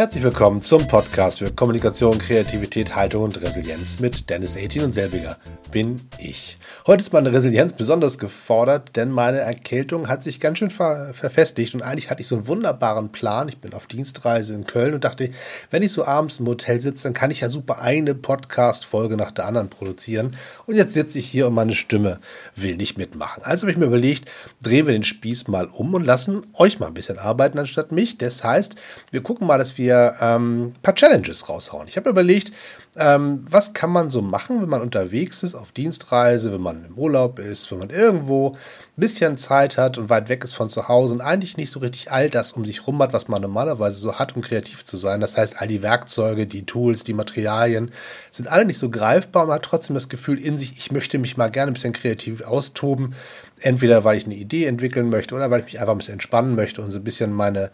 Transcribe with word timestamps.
Herzlich 0.00 0.24
willkommen 0.24 0.62
zum 0.62 0.88
Podcast 0.88 1.40
für 1.40 1.52
Kommunikation, 1.52 2.16
Kreativität, 2.16 2.96
Haltung 2.96 3.24
und 3.24 3.38
Resilienz 3.42 4.00
mit 4.00 4.30
Dennis 4.30 4.56
18 4.56 4.84
und 4.84 4.92
selbiger 4.92 5.36
bin 5.72 6.00
ich. 6.18 6.56
Heute 6.86 7.02
ist 7.02 7.12
meine 7.12 7.34
Resilienz 7.34 7.74
besonders 7.74 8.18
gefordert, 8.18 8.96
denn 8.96 9.10
meine 9.10 9.40
Erkältung 9.40 10.08
hat 10.08 10.22
sich 10.22 10.40
ganz 10.40 10.56
schön 10.56 10.70
ver 10.70 11.12
verfestigt 11.12 11.74
und 11.74 11.82
eigentlich 11.82 12.10
hatte 12.10 12.22
ich 12.22 12.28
so 12.28 12.34
einen 12.34 12.46
wunderbaren 12.46 13.12
Plan. 13.12 13.50
Ich 13.50 13.58
bin 13.58 13.74
auf 13.74 13.86
Dienstreise 13.86 14.54
in 14.54 14.64
Köln 14.64 14.94
und 14.94 15.04
dachte, 15.04 15.32
wenn 15.70 15.82
ich 15.82 15.92
so 15.92 16.06
abends 16.06 16.40
im 16.40 16.46
Hotel 16.46 16.80
sitze, 16.80 17.04
dann 17.04 17.12
kann 17.12 17.30
ich 17.30 17.42
ja 17.42 17.50
super 17.50 17.82
eine 17.82 18.14
Podcast-Folge 18.14 19.18
nach 19.18 19.32
der 19.32 19.44
anderen 19.44 19.68
produzieren. 19.68 20.34
Und 20.64 20.76
jetzt 20.76 20.94
sitze 20.94 21.18
ich 21.18 21.26
hier 21.26 21.46
und 21.46 21.54
meine 21.54 21.74
Stimme 21.74 22.20
will 22.56 22.76
nicht 22.76 22.96
mitmachen. 22.96 23.42
Also 23.44 23.64
habe 23.64 23.72
ich 23.72 23.76
mir 23.76 23.84
überlegt, 23.84 24.30
drehen 24.62 24.86
wir 24.86 24.94
den 24.94 25.04
Spieß 25.04 25.48
mal 25.48 25.66
um 25.66 25.92
und 25.92 26.06
lassen 26.06 26.46
euch 26.54 26.80
mal 26.80 26.86
ein 26.86 26.94
bisschen 26.94 27.18
arbeiten 27.18 27.58
anstatt 27.58 27.92
mich. 27.92 28.16
Das 28.16 28.42
heißt, 28.42 28.76
wir 29.10 29.22
gucken 29.22 29.46
mal, 29.46 29.58
dass 29.58 29.76
wir 29.76 29.89
wir 29.90 30.14
ähm, 30.20 30.68
ein 30.68 30.82
paar 30.82 30.94
Challenges 30.94 31.48
raushauen. 31.48 31.88
Ich 31.88 31.96
habe 31.96 32.08
überlegt, 32.08 32.52
ähm, 32.96 33.44
was 33.48 33.72
kann 33.72 33.90
man 33.90 34.10
so 34.10 34.20
machen, 34.20 34.60
wenn 34.60 34.68
man 34.68 34.80
unterwegs 34.80 35.42
ist, 35.44 35.54
auf 35.54 35.70
Dienstreise, 35.70 36.52
wenn 36.52 36.60
man 36.60 36.86
im 36.86 36.98
Urlaub 36.98 37.38
ist, 37.38 37.70
wenn 37.70 37.78
man 37.78 37.90
irgendwo 37.90 38.48
ein 38.48 38.56
bisschen 38.96 39.38
Zeit 39.38 39.78
hat 39.78 39.96
und 39.96 40.10
weit 40.10 40.28
weg 40.28 40.42
ist 40.42 40.54
von 40.54 40.68
zu 40.68 40.88
Hause 40.88 41.14
und 41.14 41.20
eigentlich 41.20 41.56
nicht 41.56 41.70
so 41.70 41.78
richtig 41.80 42.10
all 42.10 42.28
das 42.28 42.52
um 42.52 42.64
sich 42.64 42.86
rum 42.86 43.00
hat, 43.00 43.12
was 43.12 43.28
man 43.28 43.42
normalerweise 43.42 43.98
so 43.98 44.14
hat, 44.14 44.34
um 44.34 44.42
kreativ 44.42 44.84
zu 44.84 44.96
sein. 44.96 45.20
Das 45.20 45.36
heißt, 45.36 45.60
all 45.60 45.68
die 45.68 45.82
Werkzeuge, 45.82 46.46
die 46.46 46.66
Tools, 46.66 47.04
die 47.04 47.14
Materialien 47.14 47.92
sind 48.30 48.48
alle 48.48 48.64
nicht 48.64 48.78
so 48.78 48.90
greifbar. 48.90 49.46
Man 49.46 49.56
hat 49.56 49.62
trotzdem 49.62 49.94
das 49.94 50.08
Gefühl 50.08 50.40
in 50.40 50.58
sich, 50.58 50.76
ich 50.76 50.90
möchte 50.90 51.18
mich 51.18 51.36
mal 51.36 51.50
gerne 51.50 51.70
ein 51.70 51.74
bisschen 51.74 51.92
kreativ 51.92 52.42
austoben. 52.42 53.14
Entweder 53.60 54.04
weil 54.04 54.16
ich 54.16 54.24
eine 54.24 54.34
Idee 54.34 54.64
entwickeln 54.64 55.10
möchte 55.10 55.34
oder 55.34 55.50
weil 55.50 55.60
ich 55.60 55.66
mich 55.66 55.80
einfach 55.80 55.92
ein 55.92 55.98
bisschen 55.98 56.14
entspannen 56.14 56.56
möchte 56.56 56.82
und 56.82 56.90
so 56.92 56.98
ein 56.98 57.04
bisschen 57.04 57.32
meine 57.32 57.70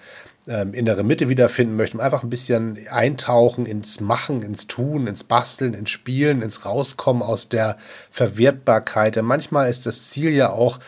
ähm, 0.48 0.74
innere 0.74 1.02
Mitte 1.02 1.28
wiederfinden 1.28 1.76
möchte, 1.76 2.00
einfach 2.00 2.22
ein 2.22 2.30
bisschen 2.30 2.78
eintauchen 2.88 3.66
ins 3.66 4.00
Machen, 4.00 4.42
ins 4.42 4.66
Tun, 4.66 5.06
ins 5.06 5.24
Basteln, 5.24 5.74
ins 5.74 5.90
Spielen, 5.90 6.42
ins 6.42 6.64
Rauskommen 6.64 7.22
aus 7.22 7.48
der 7.48 7.76
Verwertbarkeit. 8.10 9.16
Denn 9.16 9.24
manchmal 9.24 9.68
ist 9.68 9.86
das 9.86 10.08
Ziel 10.08 10.30
ja 10.30 10.50
auch, 10.50 10.78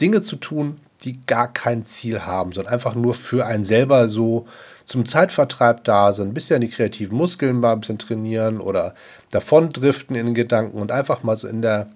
Dinge 0.00 0.22
zu 0.22 0.36
tun, 0.36 0.78
die 1.04 1.24
gar 1.26 1.52
kein 1.52 1.84
Ziel 1.84 2.22
haben, 2.22 2.52
sondern 2.52 2.72
einfach 2.72 2.94
nur 2.94 3.14
für 3.14 3.46
einen 3.46 3.64
selber 3.64 4.08
so 4.08 4.46
zum 4.86 5.06
Zeitvertreib 5.06 5.84
da 5.84 6.12
sind, 6.12 6.28
ein 6.28 6.34
bisschen 6.34 6.60
die 6.60 6.68
kreativen 6.68 7.16
Muskeln 7.16 7.60
mal 7.60 7.72
ein 7.72 7.80
bisschen 7.80 7.98
trainieren 7.98 8.60
oder 8.60 8.94
davon 9.30 9.70
driften 9.70 10.16
in 10.16 10.34
Gedanken 10.34 10.80
und 10.80 10.92
einfach 10.92 11.22
mal 11.22 11.36
so 11.36 11.48
in 11.48 11.62
der 11.62 11.88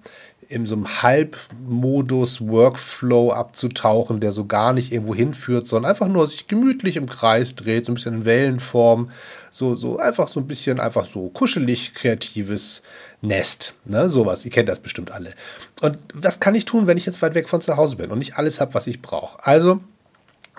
in 0.49 0.65
so 0.65 0.75
einem 0.75 1.01
Halbmodus 1.01 2.41
Workflow 2.41 3.31
abzutauchen, 3.31 4.19
der 4.19 4.31
so 4.31 4.45
gar 4.45 4.73
nicht 4.73 4.91
irgendwo 4.91 5.13
hinführt, 5.13 5.67
sondern 5.67 5.91
einfach 5.91 6.07
nur 6.07 6.27
sich 6.27 6.47
gemütlich 6.47 6.95
im 6.95 7.07
Kreis 7.07 7.55
dreht, 7.55 7.85
so 7.85 7.91
ein 7.91 7.95
bisschen 7.95 8.15
in 8.15 8.25
Wellenform, 8.25 9.09
so, 9.51 9.75
so 9.75 9.97
einfach 9.97 10.27
so 10.27 10.39
ein 10.39 10.47
bisschen 10.47 10.79
einfach 10.79 11.07
so 11.09 11.29
kuschelig 11.29 11.93
kreatives 11.93 12.81
Nest, 13.21 13.73
ne, 13.85 14.09
sowas. 14.09 14.45
Ihr 14.45 14.51
kennt 14.51 14.69
das 14.69 14.79
bestimmt 14.79 15.11
alle. 15.11 15.33
Und 15.81 15.97
das 16.19 16.39
kann 16.39 16.55
ich 16.55 16.65
tun, 16.65 16.87
wenn 16.87 16.97
ich 16.97 17.05
jetzt 17.05 17.21
weit 17.21 17.35
weg 17.35 17.49
von 17.49 17.61
zu 17.61 17.75
Hause 17.75 17.97
bin 17.97 18.11
und 18.11 18.19
nicht 18.19 18.37
alles 18.37 18.61
habe, 18.61 18.73
was 18.73 18.87
ich 18.87 19.01
brauche. 19.01 19.45
Also 19.45 19.81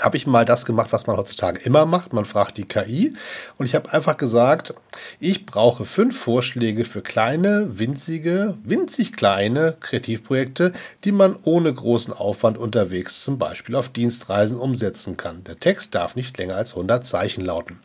habe 0.00 0.16
ich 0.16 0.27
mal 0.27 0.44
das 0.44 0.64
gemacht, 0.64 0.92
was 0.92 1.06
man 1.06 1.16
heutzutage 1.16 1.60
immer 1.60 1.86
macht. 1.86 2.12
Man 2.12 2.24
fragt 2.24 2.56
die 2.56 2.64
KI 2.66 3.14
und 3.56 3.66
ich 3.66 3.74
habe 3.74 3.92
einfach 3.92 4.16
gesagt, 4.16 4.74
ich 5.20 5.46
brauche 5.46 5.84
fünf 5.84 6.18
Vorschläge 6.18 6.84
für 6.84 7.02
kleine, 7.02 7.78
winzige, 7.78 8.56
winzig 8.62 9.12
kleine 9.12 9.76
Kreativprojekte, 9.80 10.72
die 11.04 11.12
man 11.12 11.36
ohne 11.44 11.72
großen 11.72 12.12
Aufwand 12.12 12.58
unterwegs 12.58 13.22
zum 13.22 13.38
Beispiel 13.38 13.74
auf 13.74 13.88
Dienstreisen 13.88 14.58
umsetzen 14.58 15.16
kann. 15.16 15.44
Der 15.44 15.58
Text 15.58 15.94
darf 15.94 16.16
nicht 16.16 16.38
länger 16.38 16.56
als 16.56 16.72
100 16.72 17.06
Zeichen 17.06 17.44
lauten. 17.44 17.80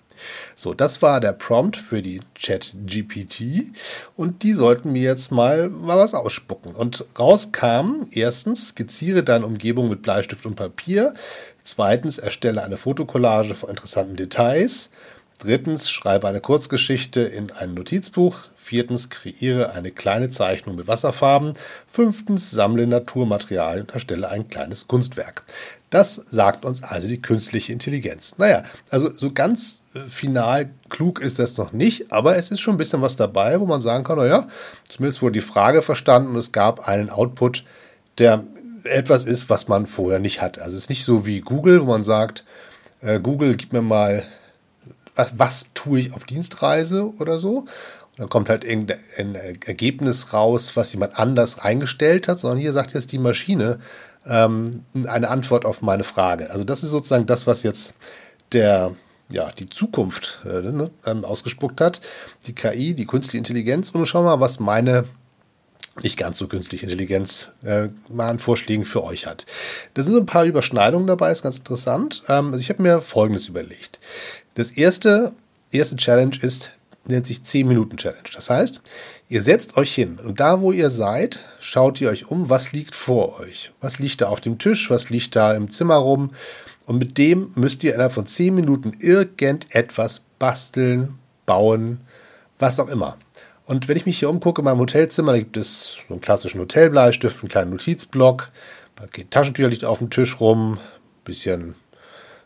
So, 0.55 0.73
das 0.73 1.01
war 1.01 1.19
der 1.19 1.33
Prompt 1.33 1.77
für 1.77 2.01
die 2.01 2.21
Chat-GPT 2.35 3.73
und 4.15 4.43
die 4.43 4.53
sollten 4.53 4.91
mir 4.91 5.03
jetzt 5.03 5.31
mal, 5.31 5.69
was 5.71 6.13
ausspucken. 6.13 6.75
Und 6.75 7.05
rauskam, 7.17 8.07
erstens, 8.11 8.69
skizziere 8.69 9.23
deine 9.23 9.45
Umgebung 9.45 9.89
mit 9.89 10.01
Bleistift 10.01 10.45
und 10.45 10.55
Papier. 10.55 11.13
Zweitens, 11.63 12.17
erstelle 12.17 12.63
eine 12.63 12.77
Fotokollage 12.77 13.55
von 13.55 13.69
interessanten 13.69 14.15
Details. 14.15 14.91
Drittens, 15.39 15.89
schreibe 15.89 16.27
eine 16.27 16.39
Kurzgeschichte 16.39 17.21
in 17.21 17.51
ein 17.51 17.73
Notizbuch. 17.73 18.37
Viertens, 18.55 19.09
kreiere 19.09 19.73
eine 19.73 19.91
kleine 19.91 20.29
Zeichnung 20.29 20.77
mit 20.77 20.87
Wasserfarben. 20.87 21.55
Fünftens, 21.87 22.51
sammle 22.51 22.87
Naturmaterialien 22.87 23.81
und 23.81 23.93
erstelle 23.93 24.29
ein 24.29 24.47
kleines 24.47 24.87
Kunstwerk. 24.87 25.43
Das 25.93 26.15
sagt 26.27 26.65
uns 26.65 26.81
also 26.81 27.07
die 27.07 27.21
künstliche 27.21 27.71
Intelligenz. 27.71 28.39
Naja, 28.39 28.63
also 28.89 29.13
so 29.13 29.31
ganz 29.31 29.83
äh, 29.93 29.99
final 30.09 30.71
klug 30.89 31.21
ist 31.21 31.37
das 31.37 31.55
noch 31.57 31.71
nicht, 31.71 32.11
aber 32.11 32.35
es 32.35 32.49
ist 32.49 32.61
schon 32.61 32.73
ein 32.73 32.79
bisschen 32.79 33.03
was 33.03 33.15
dabei, 33.15 33.59
wo 33.59 33.67
man 33.67 33.79
sagen 33.79 34.03
kann, 34.03 34.17
naja, 34.17 34.47
zumindest 34.89 35.21
wurde 35.21 35.33
die 35.33 35.41
Frage 35.41 35.83
verstanden 35.83 36.29
und 36.29 36.37
es 36.37 36.51
gab 36.51 36.87
einen 36.87 37.11
Output, 37.11 37.63
der 38.17 38.43
etwas 38.85 39.25
ist, 39.25 39.51
was 39.51 39.67
man 39.67 39.85
vorher 39.85 40.17
nicht 40.17 40.41
hat. 40.41 40.57
Also 40.57 40.75
es 40.75 40.85
ist 40.85 40.89
nicht 40.89 41.05
so 41.05 41.27
wie 41.27 41.41
Google, 41.41 41.83
wo 41.83 41.85
man 41.85 42.03
sagt, 42.03 42.43
äh, 43.01 43.19
Google, 43.19 43.55
gib 43.55 43.71
mir 43.71 43.83
mal 43.83 44.23
was, 45.13 45.33
was 45.37 45.65
tue 45.75 45.99
ich 45.99 46.15
auf 46.15 46.23
Dienstreise 46.23 47.13
oder 47.19 47.37
so. 47.37 47.65
Dann 48.17 48.29
kommt 48.29 48.49
halt 48.49 48.63
irgendein 48.63 49.35
Ergebnis 49.35 50.33
raus, 50.33 50.75
was 50.75 50.91
jemand 50.93 51.19
anders 51.19 51.59
eingestellt 51.59 52.27
hat, 52.27 52.39
sondern 52.39 52.57
hier 52.57 52.73
sagt 52.73 52.93
jetzt 52.93 53.11
die 53.11 53.19
Maschine 53.19 53.79
ähm, 54.25 54.83
eine 55.05 55.29
Antwort 55.29 55.65
auf 55.65 55.81
meine 55.81 56.03
Frage. 56.03 56.49
Also 56.51 56.63
das 56.63 56.83
ist 56.83 56.89
sozusagen 56.89 57.25
das, 57.25 57.47
was 57.47 57.63
jetzt 57.63 57.93
der 58.51 58.95
ja, 59.29 59.51
die 59.51 59.69
Zukunft 59.69 60.41
äh, 60.45 60.61
ne, 60.61 60.91
ähm, 61.05 61.25
ausgespuckt 61.25 61.81
hat, 61.81 62.01
die 62.45 62.53
KI, 62.53 62.93
die 62.93 63.05
künstliche 63.05 63.37
Intelligenz. 63.37 63.89
Und 63.89 64.05
schau 64.05 64.23
mal, 64.23 64.39
was 64.39 64.59
meine 64.59 65.05
nicht 66.01 66.17
ganz 66.17 66.39
so 66.39 66.47
künstliche 66.47 66.85
Intelligenz 66.85 67.49
äh, 67.63 67.89
mal 68.09 68.29
an 68.29 68.39
Vorschlägen 68.39 68.85
für 68.85 69.03
euch 69.03 69.27
hat. 69.27 69.45
Da 69.93 70.03
sind 70.03 70.13
so 70.13 70.19
ein 70.19 70.25
paar 70.25 70.45
Überschneidungen 70.45 71.07
dabei, 71.07 71.31
ist 71.31 71.43
ganz 71.43 71.59
interessant. 71.59 72.23
Ähm, 72.27 72.47
also 72.47 72.59
ich 72.59 72.69
habe 72.69 72.81
mir 72.81 73.01
Folgendes 73.01 73.47
überlegt. 73.47 73.99
Das 74.55 74.71
erste, 74.71 75.33
erste 75.71 75.95
Challenge 75.95 76.35
ist, 76.41 76.71
nennt 77.07 77.27
sich 77.27 77.43
10 77.43 77.67
Minuten 77.67 77.97
Challenge. 77.97 78.29
Das 78.33 78.49
heißt, 78.49 78.81
ihr 79.29 79.41
setzt 79.41 79.77
euch 79.77 79.93
hin 79.93 80.19
und 80.23 80.39
da, 80.39 80.61
wo 80.61 80.71
ihr 80.71 80.89
seid, 80.89 81.39
schaut 81.59 81.99
ihr 82.01 82.09
euch 82.09 82.29
um, 82.29 82.49
was 82.49 82.71
liegt 82.71 82.95
vor 82.95 83.39
euch. 83.39 83.71
Was 83.81 83.99
liegt 83.99 84.21
da 84.21 84.29
auf 84.29 84.41
dem 84.41 84.57
Tisch, 84.57 84.89
was 84.89 85.09
liegt 85.09 85.35
da 85.35 85.53
im 85.53 85.69
Zimmer 85.69 85.95
rum. 85.95 86.31
Und 86.85 86.97
mit 86.97 87.17
dem 87.17 87.51
müsst 87.55 87.83
ihr 87.83 87.93
innerhalb 87.93 88.13
von 88.13 88.25
10 88.25 88.55
Minuten 88.55 88.93
irgendetwas 88.99 90.21
basteln, 90.39 91.19
bauen, 91.45 92.01
was 92.59 92.79
auch 92.79 92.89
immer. 92.89 93.17
Und 93.65 93.87
wenn 93.87 93.97
ich 93.97 94.05
mich 94.05 94.19
hier 94.19 94.29
umgucke 94.29 94.61
in 94.61 94.65
meinem 94.65 94.79
Hotelzimmer, 94.79 95.31
da 95.31 95.39
gibt 95.39 95.55
es 95.55 95.97
so 96.07 96.13
einen 96.13 96.21
klassischen 96.21 96.59
Hotelbleistift, 96.59 97.41
einen 97.41 97.49
kleinen 97.49 97.71
Notizblock, 97.71 98.49
ein 98.97 99.29
Taschentücher 99.29 99.69
liegt 99.69 99.85
auf 99.85 99.99
dem 99.99 100.09
Tisch 100.09 100.39
rum, 100.39 100.73
ein 100.73 101.23
bisschen 101.23 101.75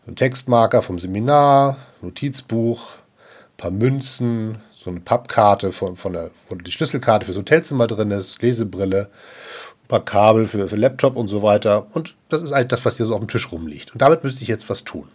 ein 0.08 0.16
Textmarker 0.16 0.82
vom 0.82 1.00
Seminar, 1.00 1.78
Notizbuch, 2.02 2.94
paar 3.58 3.72
Münzen, 3.72 4.60
so 4.74 4.90
eine 4.90 5.00
Pappkarte 5.00 5.72
von, 5.72 5.96
von 5.96 6.14
der, 6.14 6.32
wo 6.48 6.56
die 6.56 6.72
Schlüsselkarte 6.72 7.26
fürs 7.26 7.38
Hotelzimmer 7.38 7.88
drin 7.88 8.12
ist, 8.12 8.42
Lesebrille, 8.42 9.10
ein 9.84 9.88
paar 9.88 10.06
Kabel 10.06 10.48
für, 10.48 10.70
für 10.70 10.76
Laptop 10.76 11.16
und 11.16 11.28
so 11.28 11.42
weiter. 11.42 11.88
Und 11.94 12.16
das 12.30 12.42
ist 12.42 12.52
eigentlich 12.52 12.68
das, 12.70 12.86
was 12.86 12.98
hier 12.98 13.06
so 13.06 13.14
auf 13.14 13.20
dem 13.20 13.28
Tisch 13.28 13.52
rumliegt. 13.52 13.92
Und 13.92 14.02
damit 14.02 14.24
müsste 14.24 14.44
ich 14.44 14.48
jetzt 14.48 14.70
was 14.70 14.84
tun. 14.84 15.10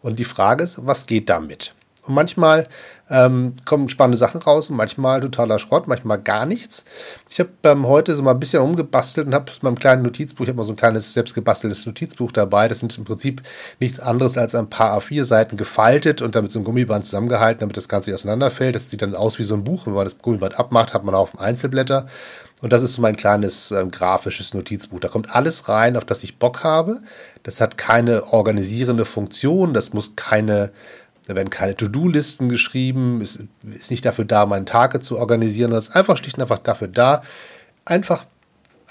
Und 0.00 0.18
die 0.18 0.24
Frage 0.24 0.64
ist, 0.64 0.84
was 0.84 1.06
geht 1.06 1.28
damit? 1.28 1.74
Und 2.04 2.14
manchmal 2.14 2.66
ähm, 3.10 3.54
kommen 3.64 3.88
spannende 3.88 4.16
Sachen 4.16 4.42
raus 4.42 4.70
und 4.70 4.76
manchmal 4.76 5.20
totaler 5.20 5.60
Schrott, 5.60 5.86
manchmal 5.86 6.20
gar 6.20 6.46
nichts. 6.46 6.84
Ich 7.28 7.38
habe 7.38 7.50
ähm, 7.62 7.86
heute 7.86 8.16
so 8.16 8.22
mal 8.22 8.32
ein 8.32 8.40
bisschen 8.40 8.60
umgebastelt 8.60 9.28
und 9.28 9.34
habe 9.34 9.50
aus 9.52 9.62
meinem 9.62 9.78
kleinen 9.78 10.02
Notizbuch, 10.02 10.44
ich 10.44 10.48
habe 10.48 10.56
mal 10.56 10.64
so 10.64 10.72
ein 10.72 10.76
kleines 10.76 11.12
selbstgebasteltes 11.12 11.86
Notizbuch 11.86 12.32
dabei. 12.32 12.66
Das 12.66 12.80
sind 12.80 12.96
im 12.98 13.04
Prinzip 13.04 13.42
nichts 13.78 14.00
anderes 14.00 14.36
als 14.36 14.54
ein 14.56 14.68
paar 14.68 14.98
A4-Seiten 14.98 15.56
gefaltet 15.56 16.22
und 16.22 16.34
damit 16.34 16.50
so 16.50 16.58
ein 16.58 16.64
Gummiband 16.64 17.04
zusammengehalten, 17.04 17.60
damit 17.60 17.76
das 17.76 17.88
Ganze 17.88 18.12
auseinanderfällt. 18.12 18.74
Das 18.74 18.90
sieht 18.90 19.02
dann 19.02 19.14
aus 19.14 19.38
wie 19.38 19.44
so 19.44 19.54
ein 19.54 19.62
Buch. 19.62 19.86
Wenn 19.86 19.94
man 19.94 20.04
das 20.04 20.18
Gummiband 20.18 20.58
abmacht, 20.58 20.94
hat 20.94 21.04
man 21.04 21.14
auf 21.14 21.30
dem 21.30 21.40
Einzelblätter. 21.40 22.06
Und 22.62 22.72
das 22.72 22.84
ist 22.84 22.94
so 22.94 23.02
mein 23.02 23.16
kleines 23.16 23.72
ähm, 23.72 23.90
grafisches 23.90 24.54
Notizbuch. 24.54 25.00
Da 25.00 25.08
kommt 25.08 25.34
alles 25.34 25.68
rein, 25.68 25.96
auf 25.96 26.04
das 26.04 26.22
ich 26.22 26.38
Bock 26.38 26.62
habe. 26.62 27.02
Das 27.42 27.60
hat 27.60 27.76
keine 27.76 28.32
organisierende 28.32 29.04
Funktion. 29.04 29.74
Das 29.74 29.92
muss 29.92 30.14
keine 30.14 30.70
da 31.32 31.36
werden 31.36 31.50
keine 31.50 31.76
To-Do-Listen 31.76 32.48
geschrieben, 32.48 33.20
ist, 33.20 33.44
ist 33.64 33.90
nicht 33.90 34.04
dafür 34.04 34.24
da, 34.24 34.44
meine 34.46 34.64
Tage 34.64 35.00
zu 35.00 35.18
organisieren, 35.18 35.70
das 35.70 35.88
ist 35.88 35.96
einfach 35.96 36.18
schlicht 36.18 36.36
und 36.36 36.42
einfach 36.42 36.58
dafür 36.58 36.88
da, 36.88 37.22
einfach 37.84 38.26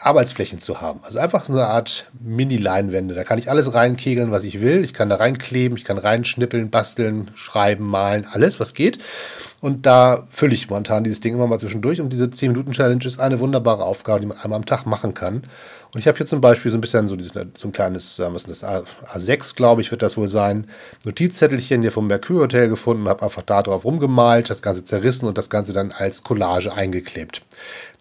Arbeitsflächen 0.02 0.60
zu 0.60 0.82
haben. 0.82 1.00
Also 1.04 1.20
einfach 1.20 1.46
so 1.46 1.54
eine 1.54 1.68
Art 1.68 2.10
Mini-Leinwände. 2.20 3.14
Da 3.14 3.24
kann 3.24 3.38
ich 3.38 3.50
alles 3.50 3.74
reinkegeln, 3.74 4.32
was 4.32 4.44
ich 4.44 4.60
will. 4.60 4.84
Ich 4.84 4.94
kann 4.94 5.10
da 5.10 5.18
reinkleben, 5.18 5.78
ich 5.78 5.84
kann 5.84 6.00
reinschnippeln, 6.00 6.72
basteln, 6.72 7.30
schreiben, 7.36 7.86
malen, 7.86 8.28
alles, 8.30 8.60
was 8.60 8.74
geht. 8.74 9.00
Und 9.60 9.86
da 9.86 10.28
fülle 10.32 10.56
ich 10.56 10.70
momentan 10.70 11.04
dieses 11.04 11.22
Ding 11.22 11.36
immer 11.36 11.46
mal 11.46 11.60
zwischendurch. 11.60 12.02
Und 12.02 12.12
diese 12.12 12.26
10-Minuten-Challenge 12.26 13.06
ist 13.06 13.20
eine 13.20 13.40
wunderbare 13.40 13.84
Aufgabe, 13.84 14.22
die 14.22 14.26
man 14.26 14.38
einmal 14.38 14.58
am 14.58 14.66
Tag 14.66 14.86
machen 14.86 15.14
kann. 15.14 15.44
Und 15.94 16.00
ich 16.00 16.08
habe 16.08 16.18
hier 16.18 16.26
zum 16.26 16.40
Beispiel 16.40 16.72
so 16.72 16.78
ein 16.78 16.82
bisschen 16.82 17.08
so, 17.08 17.16
dieses, 17.16 17.34
so 17.34 17.68
ein 17.68 17.74
kleines, 17.74 18.18
äh, 18.18 18.34
was 18.34 18.46
ist 18.46 18.64
das, 18.64 18.64
A6, 18.64 19.56
glaube 19.56 19.82
ich, 19.82 19.92
wird 19.92 20.02
das 20.02 20.16
wohl 20.16 20.30
sein, 20.30 20.68
Notizzettelchen 21.04 21.82
hier 21.82 21.92
vom 21.92 22.08
Mercure 22.08 22.44
Hotel 22.44 22.70
gefunden, 22.70 23.10
habe 23.10 23.24
einfach 23.24 23.42
da 23.42 23.62
drauf 23.62 23.84
rumgemalt, 23.84 24.50
das 24.50 24.62
Ganze 24.62 24.86
zerrissen 24.86 25.28
und 25.28 25.38
das 25.38 25.50
Ganze 25.50 25.74
dann 25.74 25.92
als 25.92 26.24
Collage 26.24 26.74
eingeklebt. 26.74 27.42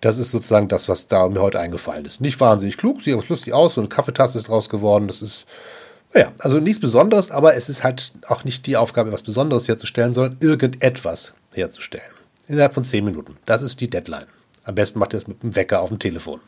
Das 0.00 0.19
ist 0.19 0.31
sozusagen 0.31 0.69
das, 0.69 0.88
was 0.88 1.08
da 1.08 1.29
mir 1.29 1.43
heute 1.43 1.61
eingefallen 1.61 2.05
ist. 2.05 2.20
Nicht 2.20 2.41
wahnsinnig 2.41 2.79
klug, 2.79 3.02
sieht 3.02 3.14
aber 3.14 3.25
lustig 3.29 3.52
aus, 3.52 3.75
so 3.75 3.81
eine 3.81 3.88
Kaffeetasse 3.88 4.38
ist 4.38 4.49
draus 4.49 4.69
geworden, 4.69 5.08
das 5.08 5.20
ist 5.20 5.47
naja, 6.12 6.32
also 6.38 6.58
nichts 6.58 6.81
Besonderes, 6.81 7.31
aber 7.31 7.55
es 7.55 7.69
ist 7.69 7.85
halt 7.85 8.12
auch 8.26 8.44
nicht 8.44 8.67
die 8.67 8.76
Aufgabe, 8.76 9.11
etwas 9.11 9.23
Besonderes 9.23 9.69
herzustellen, 9.69 10.12
sondern 10.12 10.37
irgendetwas 10.41 11.35
herzustellen. 11.52 12.12
Innerhalb 12.49 12.75
von 12.75 12.85
zehn 12.85 13.05
Minuten. 13.05 13.37
Das 13.44 13.62
ist 13.62 13.81
die 13.81 13.88
Deadline. 13.88 14.26
Am 14.64 14.75
besten 14.75 14.99
macht 14.99 15.14
ihr 15.14 15.19
es 15.19 15.29
mit 15.29 15.43
dem 15.43 15.55
Wecker 15.55 15.81
auf 15.81 15.88
dem 15.88 16.00
Telefon. 16.00 16.41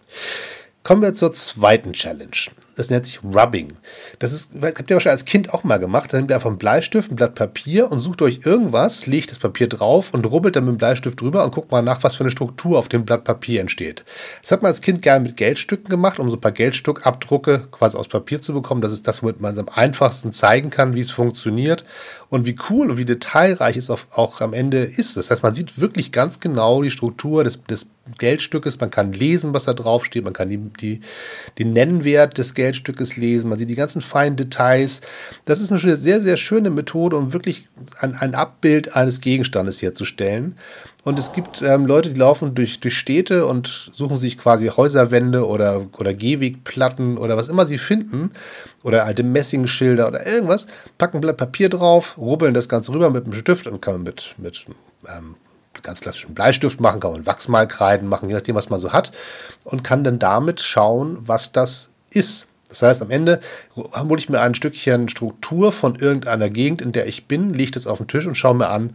Kommen 0.82 1.02
wir 1.02 1.14
zur 1.14 1.32
zweiten 1.32 1.92
Challenge. 1.92 2.36
Das 2.76 2.90
nennt 2.90 3.06
sich 3.06 3.22
Rubbing. 3.22 3.74
Das 4.18 4.32
ist, 4.32 4.52
habt 4.60 4.90
ihr 4.90 4.96
wahrscheinlich 4.96 5.20
als 5.20 5.24
Kind 5.24 5.52
auch 5.52 5.64
mal 5.64 5.78
gemacht. 5.78 6.12
Dann 6.12 6.20
nehmt 6.20 6.30
ihr 6.30 6.36
einfach 6.36 6.48
einen 6.48 6.58
Bleistift, 6.58 7.10
ein 7.10 7.16
Blatt 7.16 7.34
Papier 7.34 7.90
und 7.90 7.98
sucht 7.98 8.22
euch 8.22 8.40
irgendwas, 8.44 9.06
legt 9.06 9.30
das 9.30 9.38
Papier 9.38 9.68
drauf 9.68 10.12
und 10.12 10.24
rubbelt 10.26 10.56
dann 10.56 10.64
mit 10.64 10.74
dem 10.74 10.78
Bleistift 10.78 11.20
drüber 11.20 11.44
und 11.44 11.52
guckt 11.52 11.70
mal 11.70 11.82
nach, 11.82 12.02
was 12.02 12.14
für 12.14 12.24
eine 12.24 12.30
Struktur 12.30 12.78
auf 12.78 12.88
dem 12.88 13.04
Blatt 13.04 13.24
Papier 13.24 13.60
entsteht. 13.60 14.04
Das 14.40 14.52
hat 14.52 14.62
man 14.62 14.70
als 14.70 14.80
Kind 14.80 15.02
gerne 15.02 15.26
mit 15.26 15.36
Geldstücken 15.36 15.88
gemacht, 15.88 16.18
um 16.18 16.30
so 16.30 16.36
ein 16.36 16.40
paar 16.40 16.52
Geldstückabdrucke 16.52 17.68
quasi 17.70 17.96
aus 17.96 18.08
Papier 18.08 18.40
zu 18.40 18.54
bekommen. 18.54 18.80
Das 18.80 18.92
ist 18.92 19.06
das, 19.06 19.22
womit 19.22 19.40
man 19.40 19.52
es 19.52 19.58
am 19.58 19.68
einfachsten 19.68 20.32
zeigen 20.32 20.70
kann, 20.70 20.94
wie 20.94 21.00
es 21.00 21.10
funktioniert 21.10 21.84
und 22.28 22.46
wie 22.46 22.56
cool 22.70 22.90
und 22.90 22.96
wie 22.96 23.04
detailreich 23.04 23.76
es 23.76 23.90
auch 23.90 24.40
am 24.40 24.54
Ende 24.54 24.78
ist. 24.78 25.16
Das 25.16 25.30
heißt, 25.30 25.42
man 25.42 25.54
sieht 25.54 25.78
wirklich 25.78 26.12
ganz 26.12 26.40
genau 26.40 26.82
die 26.82 26.90
Struktur 26.90 27.44
des, 27.44 27.62
des 27.64 27.90
Geldstückes, 28.18 28.80
man 28.80 28.90
kann 28.90 29.12
lesen, 29.12 29.54
was 29.54 29.64
da 29.64 29.74
drauf 29.74 30.04
steht, 30.04 30.24
man 30.24 30.32
kann 30.32 30.48
die, 30.48 30.58
die, 30.58 31.00
den 31.58 31.72
Nennwert 31.72 32.36
des 32.36 32.54
Geldstückes 32.62 33.16
lesen, 33.16 33.48
man 33.48 33.58
sieht 33.58 33.70
die 33.70 33.74
ganzen 33.74 34.02
feinen 34.02 34.36
Details. 34.36 35.00
Das 35.46 35.60
ist 35.60 35.72
eine 35.72 35.96
sehr, 35.96 36.20
sehr 36.20 36.36
schöne 36.36 36.70
Methode, 36.70 37.16
um 37.16 37.32
wirklich 37.32 37.66
ein, 37.98 38.14
ein 38.14 38.36
Abbild 38.36 38.94
eines 38.94 39.20
Gegenstandes 39.20 39.82
herzustellen. 39.82 40.56
Und 41.02 41.18
es 41.18 41.32
gibt 41.32 41.60
ähm, 41.62 41.86
Leute, 41.86 42.10
die 42.10 42.20
laufen 42.20 42.54
durch, 42.54 42.78
durch 42.78 42.96
Städte 42.96 43.46
und 43.46 43.90
suchen 43.92 44.16
sich 44.16 44.38
quasi 44.38 44.68
Häuserwände 44.68 45.44
oder, 45.44 45.86
oder 45.98 46.14
Gehwegplatten 46.14 47.18
oder 47.18 47.36
was 47.36 47.48
immer 47.48 47.66
sie 47.66 47.78
finden 47.78 48.30
oder 48.84 49.06
alte 49.06 49.24
Messingschilder 49.24 50.06
oder 50.06 50.24
irgendwas, 50.24 50.68
packen 50.98 51.16
ein 51.16 51.20
Blatt 51.20 51.38
Papier 51.38 51.68
drauf, 51.68 52.16
rubbeln 52.16 52.54
das 52.54 52.68
Ganze 52.68 52.92
rüber 52.92 53.10
mit 53.10 53.24
einem 53.24 53.34
Stift 53.34 53.66
und 53.66 53.82
kann 53.82 54.04
mit, 54.04 54.36
mit 54.38 54.66
ähm, 55.08 55.34
ganz 55.82 56.00
klassischen 56.00 56.34
Bleistift 56.34 56.80
machen, 56.80 57.00
kann 57.00 57.10
man 57.10 57.26
Wachsmalkreiden 57.26 58.08
machen, 58.08 58.28
je 58.28 58.36
nachdem, 58.36 58.54
was 58.54 58.70
man 58.70 58.78
so 58.78 58.92
hat, 58.92 59.10
und 59.64 59.82
kann 59.82 60.04
dann 60.04 60.20
damit 60.20 60.60
schauen, 60.60 61.18
was 61.20 61.50
das 61.50 61.90
ist. 62.10 62.46
Das 62.72 62.82
heißt, 62.82 63.02
am 63.02 63.10
Ende 63.10 63.40
hole 63.76 64.18
ich 64.18 64.30
mir 64.30 64.40
ein 64.40 64.54
Stückchen 64.54 65.08
Struktur 65.10 65.72
von 65.72 65.96
irgendeiner 65.96 66.48
Gegend, 66.48 66.80
in 66.80 66.92
der 66.92 67.06
ich 67.06 67.28
bin, 67.28 67.52
lege 67.52 67.72
das 67.72 67.86
auf 67.86 67.98
den 67.98 68.08
Tisch 68.08 68.26
und 68.26 68.34
schaue 68.34 68.54
mir 68.54 68.68
an, 68.68 68.94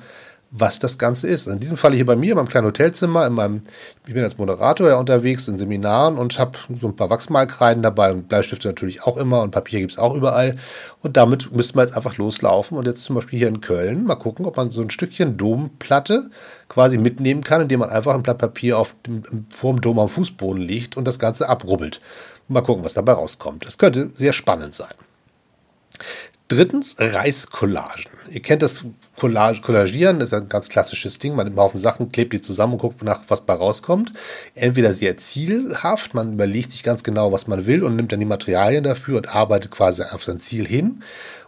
was 0.49 0.79
das 0.79 0.97
Ganze 0.97 1.27
ist. 1.27 1.47
In 1.47 1.59
diesem 1.59 1.77
Fall 1.77 1.93
hier 1.93 2.05
bei 2.05 2.15
mir, 2.15 2.31
in 2.31 2.37
meinem 2.37 2.47
kleinen 2.47 2.67
Hotelzimmer, 2.67 3.27
in 3.27 3.33
meinem, 3.33 3.61
ich 4.07 4.13
bin 4.13 4.23
als 4.23 4.37
Moderator 4.37 4.87
ja 4.87 4.95
unterwegs 4.95 5.47
in 5.47 5.57
Seminaren 5.57 6.17
und 6.17 6.39
habe 6.39 6.57
so 6.79 6.87
ein 6.87 6.95
paar 6.95 7.09
Wachsmalkreiden 7.09 7.83
dabei 7.83 8.11
und 8.11 8.29
Bleistifte 8.29 8.67
natürlich 8.67 9.03
auch 9.03 9.17
immer 9.17 9.41
und 9.41 9.51
Papier 9.51 9.79
gibt 9.79 9.91
es 9.91 9.97
auch 9.97 10.15
überall. 10.15 10.55
Und 11.01 11.17
damit 11.17 11.51
müssten 11.51 11.77
wir 11.77 11.83
jetzt 11.83 11.95
einfach 11.95 12.17
loslaufen 12.17 12.77
und 12.77 12.87
jetzt 12.87 13.03
zum 13.03 13.15
Beispiel 13.15 13.39
hier 13.39 13.47
in 13.47 13.61
Köln 13.61 14.05
mal 14.05 14.15
gucken, 14.15 14.45
ob 14.45 14.57
man 14.57 14.69
so 14.69 14.81
ein 14.81 14.89
Stückchen 14.89 15.37
Domplatte 15.37 16.29
quasi 16.69 16.97
mitnehmen 16.97 17.43
kann, 17.43 17.61
indem 17.61 17.81
man 17.81 17.89
einfach 17.89 18.15
ein 18.15 18.23
Blatt 18.23 18.37
Papier 18.37 18.77
auf 18.77 18.95
dem, 19.05 19.23
vor 19.53 19.73
dem 19.73 19.81
Dom 19.81 19.99
am 19.99 20.09
Fußboden 20.09 20.61
legt 20.61 20.97
und 20.97 21.05
das 21.05 21.19
Ganze 21.19 21.49
abrubbelt. 21.49 21.99
Und 22.47 22.53
mal 22.53 22.61
gucken, 22.61 22.83
was 22.83 22.93
dabei 22.93 23.13
rauskommt. 23.13 23.65
Das 23.65 23.77
könnte 23.77 24.11
sehr 24.15 24.33
spannend 24.33 24.73
sein. 24.73 24.93
Drittens 26.49 26.95
Reiscollagen. 26.97 28.05
Ihr 28.29 28.41
kennt 28.41 28.61
das 28.61 28.85
Collage, 29.17 29.59
Collagieren, 29.59 30.19
das 30.19 30.29
ist 30.29 30.33
ein 30.33 30.47
ganz 30.47 30.69
klassisches 30.69 31.19
Ding. 31.19 31.35
Man 31.35 31.45
nimmt 31.45 31.57
einen 31.57 31.65
Haufen 31.65 31.79
Sachen, 31.79 32.11
klebt 32.11 32.31
die 32.31 32.39
zusammen 32.39 32.73
und 32.73 32.79
guckt 32.79 33.03
nach, 33.03 33.23
was 33.27 33.41
bei 33.41 33.53
rauskommt. 33.53 34.13
Entweder 34.55 34.93
sehr 34.93 35.17
zielhaft, 35.17 36.13
man 36.13 36.33
überlegt 36.33 36.71
sich 36.71 36.83
ganz 36.83 37.03
genau, 37.03 37.33
was 37.33 37.47
man 37.47 37.65
will 37.65 37.83
und 37.83 37.97
nimmt 37.97 38.13
dann 38.13 38.21
die 38.21 38.25
Materialien 38.25 38.85
dafür 38.85 39.17
und 39.17 39.27
arbeitet 39.27 39.71
quasi 39.71 40.03
auf 40.03 40.23
sein 40.23 40.39
Ziel 40.39 40.65
hin. 40.65 41.03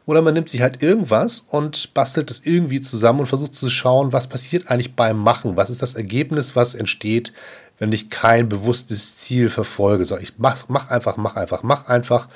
Oder 0.10 0.24
man 0.24 0.34
nimmt 0.34 0.50
sich 0.50 0.64
halt 0.64 0.82
irgendwas 0.82 1.46
und 1.50 1.94
bastelt 1.94 2.32
es 2.32 2.44
irgendwie 2.44 2.82
zusammen 2.82 3.20
und 3.20 3.26
versucht 3.28 3.54
zu 3.54 3.70
schauen, 3.70 4.12
was 4.12 4.26
passiert 4.26 4.72
eigentlich 4.72 4.96
beim 4.96 5.20
Machen. 5.20 5.56
Was 5.56 5.70
ist 5.70 5.84
das 5.84 5.94
Ergebnis, 5.94 6.56
was 6.56 6.74
entsteht, 6.74 7.32
wenn 7.78 7.92
ich 7.92 8.10
kein 8.10 8.50
bewusstes 8.50 9.20
Ziel 9.20 9.52
verfolge, 9.52 10.06
sondern 10.06 10.24
ich 10.24 10.34
mach, 10.40 10.68
mach 10.68 10.90
einfach, 10.90 11.18
mach 11.18 11.36
einfach, 11.36 11.62
mach 11.62 11.86
einfach 11.86 12.28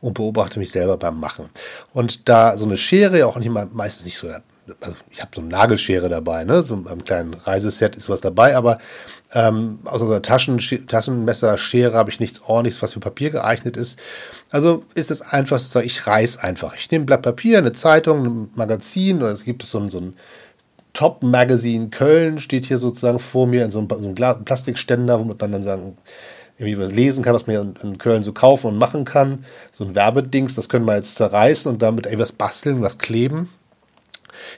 und 0.00 0.14
beobachte 0.14 0.58
mich 0.58 0.72
selber 0.72 0.96
beim 0.96 1.20
Machen. 1.20 1.50
Und 1.92 2.28
da 2.28 2.56
so 2.56 2.64
eine 2.64 2.76
Schere, 2.76 3.24
auch 3.28 3.36
nicht 3.36 3.48
mal, 3.48 3.68
meistens 3.72 4.06
nicht 4.06 4.18
so, 4.18 4.26
also 4.80 4.96
ich 5.10 5.20
habe 5.20 5.30
so 5.34 5.40
eine 5.40 5.50
Nagelschere 5.50 6.08
dabei, 6.08 6.44
ne? 6.44 6.62
so 6.62 6.74
einem 6.74 7.04
kleinen 7.04 7.34
Reiseset 7.34 7.96
ist 7.96 8.08
was 8.08 8.20
dabei, 8.20 8.56
aber 8.56 8.78
ähm, 9.32 9.78
aus 9.84 10.02
unserer 10.02 10.22
Taschen, 10.22 10.58
Taschenmesserschere 10.58 11.94
habe 11.94 12.10
ich 12.10 12.20
nichts 12.20 12.42
ordentliches, 12.42 12.82
was 12.82 12.94
für 12.94 13.00
Papier 13.00 13.30
geeignet 13.30 13.76
ist. 13.76 13.98
Also 14.50 14.84
ist 14.94 15.10
es 15.10 15.22
einfach, 15.22 15.58
so, 15.58 15.80
ich 15.80 16.06
reiß 16.06 16.38
einfach. 16.38 16.74
Ich 16.76 16.90
nehme 16.90 17.04
ein 17.04 17.06
Blatt 17.06 17.22
Papier, 17.22 17.58
eine 17.58 17.72
Zeitung, 17.72 18.26
ein 18.26 18.50
Magazin, 18.54 19.18
oder 19.18 19.32
es 19.32 19.44
gibt 19.44 19.62
so 19.62 19.78
ein, 19.78 19.90
so 19.90 20.00
ein 20.00 20.14
Top 20.92 21.22
Magazine 21.22 21.88
Köln, 21.88 22.40
steht 22.40 22.66
hier 22.66 22.78
sozusagen 22.78 23.20
vor 23.20 23.46
mir 23.46 23.64
in 23.64 23.70
so 23.70 23.78
einem, 23.78 23.88
so 23.88 24.24
einem 24.24 24.44
Plastikständer, 24.44 25.20
womit 25.20 25.40
man 25.40 25.52
dann 25.52 25.62
sagen, 25.62 25.96
irgendwie 26.60 26.78
was 26.78 26.92
lesen 26.92 27.24
kann, 27.24 27.34
was 27.34 27.46
man 27.46 27.74
in 27.82 27.98
Köln 27.98 28.22
so 28.22 28.32
kaufen 28.32 28.66
und 28.66 28.78
machen 28.78 29.04
kann. 29.04 29.44
So 29.72 29.84
ein 29.84 29.94
Werbedings, 29.94 30.54
das 30.54 30.68
können 30.68 30.84
wir 30.84 30.96
jetzt 30.96 31.14
zerreißen 31.14 31.72
und 31.72 31.80
damit 31.80 32.06
etwas 32.06 32.32
basteln, 32.32 32.82
was 32.82 32.98
kleben. 32.98 33.48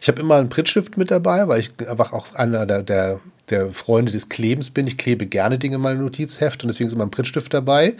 Ich 0.00 0.08
habe 0.08 0.20
immer 0.20 0.36
einen 0.36 0.48
Prittstift 0.48 0.96
mit 0.96 1.10
dabei, 1.10 1.48
weil 1.48 1.60
ich 1.60 1.72
einfach 1.88 2.12
auch 2.12 2.34
einer 2.34 2.66
der, 2.66 2.82
der 2.82 3.20
der 3.52 3.70
Freunde 3.72 4.10
des 4.10 4.28
Klebens 4.28 4.70
bin. 4.70 4.86
Ich 4.86 4.96
klebe 4.96 5.26
gerne 5.26 5.58
Dinge 5.58 5.76
in 5.76 5.82
mein 5.82 5.98
Notizheft 5.98 6.62
und 6.62 6.68
deswegen 6.68 6.88
ist 6.88 6.94
immer 6.94 7.04
ein 7.04 7.10
Prittstift 7.10 7.52
dabei. 7.52 7.96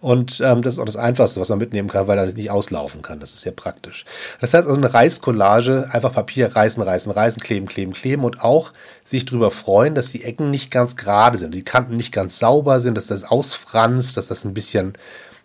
Und 0.00 0.40
ähm, 0.44 0.62
das 0.62 0.74
ist 0.74 0.80
auch 0.80 0.84
das 0.84 0.96
Einfachste, 0.96 1.40
was 1.40 1.48
man 1.48 1.58
mitnehmen 1.58 1.88
kann, 1.88 2.06
weil 2.06 2.18
er 2.18 2.26
nicht 2.26 2.50
auslaufen 2.50 3.02
kann. 3.02 3.20
Das 3.20 3.32
ist 3.32 3.42
sehr 3.42 3.52
praktisch. 3.52 4.04
Das 4.40 4.54
heißt 4.54 4.66
also 4.66 4.76
eine 4.76 4.92
Reißcollage, 4.92 5.88
einfach 5.92 6.12
Papier 6.12 6.54
reißen, 6.54 6.82
reißen, 6.82 7.12
reißen, 7.12 7.42
kleben, 7.42 7.66
kleben, 7.66 7.92
kleben 7.92 8.24
und 8.24 8.40
auch 8.40 8.72
sich 9.04 9.24
darüber 9.24 9.50
freuen, 9.50 9.94
dass 9.94 10.10
die 10.10 10.24
Ecken 10.24 10.50
nicht 10.50 10.70
ganz 10.70 10.96
gerade 10.96 11.38
sind, 11.38 11.54
die 11.54 11.64
Kanten 11.64 11.96
nicht 11.96 12.12
ganz 12.12 12.38
sauber 12.38 12.80
sind, 12.80 12.96
dass 12.96 13.06
das 13.06 13.24
ausfranst, 13.24 14.16
dass 14.16 14.28
das 14.28 14.44
ein 14.44 14.54
bisschen 14.54 14.94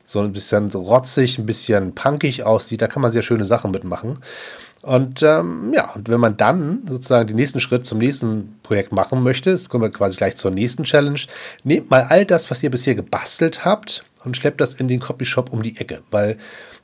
so 0.06 0.20
ein 0.20 0.34
bisschen 0.34 0.70
rotzig, 0.72 1.38
ein 1.38 1.46
bisschen 1.46 1.96
punkig 1.96 2.44
aussieht. 2.44 2.82
Da 2.82 2.88
kann 2.88 3.02
man 3.02 3.14
sehr 3.14 3.24
schöne 3.24 3.46
Sachen 3.46 3.72
mitmachen. 3.72 4.20
Und 4.84 5.24
ähm, 5.24 5.72
ja, 5.74 5.92
und 5.96 6.10
wenn 6.10 6.20
man 6.20 6.36
dann 6.36 6.82
sozusagen 6.86 7.28
den 7.28 7.38
nächsten 7.38 7.62
Schritt 7.62 7.86
zum 7.86 8.00
nächsten 8.00 8.60
Projekt 8.63 8.92
machen 8.92 9.24
möchte, 9.24 9.54
das 9.54 9.70
kommen 9.70 9.86
wir 9.86 9.90
quasi 9.90 10.18
gleich 10.18 10.36
zur 10.36 10.52
nächsten 10.52 10.84
Challenge, 10.84 11.22
nehmt 11.63 11.90
mal 11.90 12.06
all 12.10 12.25
das, 12.25 12.52
was 12.52 12.62
ihr 12.62 12.70
bisher 12.70 12.94
gebastelt 12.94 13.63
habt 13.63 14.04
und 14.25 14.36
schleppt 14.36 14.60
das 14.60 14.74
in 14.74 14.90
den 14.90 15.00
Copyshop 15.00 15.54
um 15.54 15.63
die 15.63 15.78
Ecke. 15.78 16.02
Weil 16.12 16.38